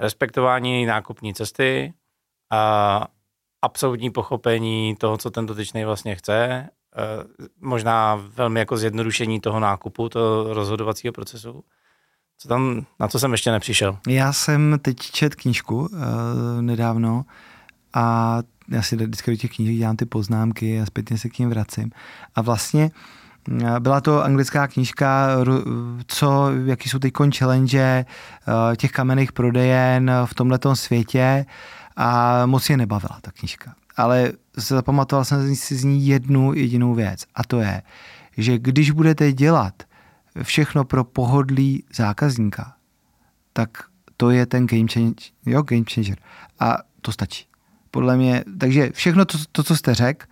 [0.00, 1.94] respektování nákupní cesty,
[2.50, 3.06] a
[3.62, 6.68] absolutní pochopení toho, co ten dotyčný vlastně chce,
[7.60, 11.64] možná velmi jako zjednodušení toho nákupu, toho rozhodovacího procesu.
[12.38, 13.98] Co tam, na co jsem ještě nepřišel?
[14.08, 15.88] Já jsem teď čet knížku uh,
[16.60, 17.24] nedávno
[17.94, 18.38] a
[18.72, 21.90] já si vždycky do těch knížek dělám ty poznámky a zpětně se k ním vracím.
[22.34, 22.90] A vlastně
[23.62, 25.28] eh, byla to anglická knížka,
[26.06, 31.46] co, jaký jsou teď challenge eh, těch kamenných prodejen v tomhletom světě
[31.96, 33.74] a moc je nebavila ta knížka.
[33.96, 37.82] Ale zapamatoval jsem si z ní jednu jedinou věc a to je,
[38.36, 39.82] že když budete dělat
[40.42, 42.74] všechno pro pohodlí zákazníka,
[43.52, 43.68] tak
[44.16, 45.14] to je ten game changer,
[45.46, 46.18] jo, game changer.
[46.60, 47.51] A to stačí.
[47.94, 50.26] Podle mě, takže všechno to, to co jste řekl,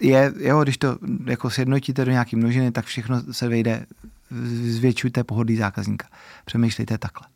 [0.00, 3.86] je, jo, když to jako sjednotíte do nějaký množiny, tak všechno se vejde,
[4.62, 6.06] zvětšujte pohodlí zákazníka.
[6.44, 7.28] Přemýšlejte takhle.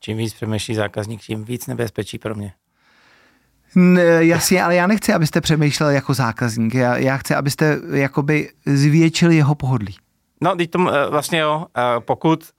[0.00, 2.52] Čím víc přemýšlí zákazník, tím víc nebezpečí pro mě.
[4.18, 6.74] Jasně, ale já nechci, abyste přemýšlel jako zákazník.
[6.74, 9.96] Já, já chci, abyste jakoby zvětšili jeho pohodlí.
[10.40, 12.50] No, teď tom eh, vlastně jo, eh, pokud...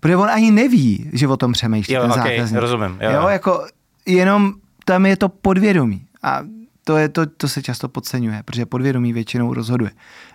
[0.00, 2.60] Protože on ani neví, že o tom přemýšlí jo, ten okay, zákazník.
[2.60, 2.98] rozumím.
[3.00, 3.10] Jo.
[3.10, 3.66] jo, jako
[4.06, 4.54] jenom
[4.88, 6.06] tam je to podvědomí.
[6.22, 6.40] A
[6.84, 9.90] to, je to, to se často podceňuje, protože podvědomí většinou rozhoduje.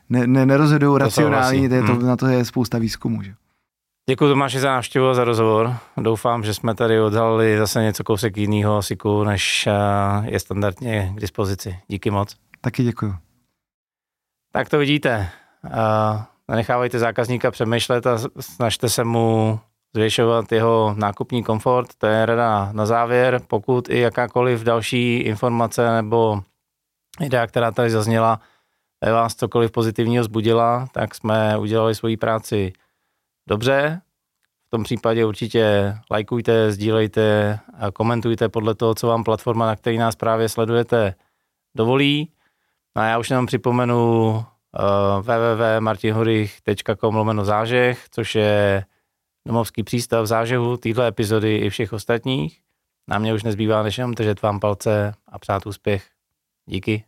[0.10, 2.06] Ne, ne, nerozhodují racionální, to, je to, hmm.
[2.06, 3.22] na to je spousta výzkumů.
[3.24, 3.34] Že?
[4.10, 5.76] Děkuji Tomáši za návštěvu a za rozhovor.
[5.98, 9.72] Doufám, že jsme tady odhalili zase něco kousek jiného siku, než eh,
[10.32, 11.80] je standardně k dispozici.
[11.88, 12.36] Díky moc.
[12.62, 13.16] Taky děkuji.
[14.52, 15.30] Tak to vidíte.
[16.48, 19.60] Nenechávejte zákazníka přemýšlet a snažte se mu
[19.94, 21.88] zvětšovat jeho nákupní komfort.
[21.98, 23.42] To je rada na závěr.
[23.48, 26.42] Pokud i jakákoliv další informace nebo
[27.22, 28.40] idea, která tady zazněla,
[29.12, 32.74] vás cokoliv pozitivního zbudila, tak jsme udělali svoji práci
[33.50, 34.02] dobře.
[34.68, 37.60] V tom případě určitě lajkujte, sdílejte,
[37.94, 41.16] komentujte podle toho, co vám platforma, na který nás právě sledujete,
[41.76, 42.32] dovolí.
[42.96, 44.44] No a já už jenom připomenu uh,
[45.22, 48.86] www.martinhorich.com lomeno zážeh, což je
[49.48, 52.62] domovský přístav zážehu téhle epizody i všech ostatních.
[53.08, 56.10] Na mě už nezbývá než jenom držet vám palce a přát úspěch.
[56.66, 57.06] Díky.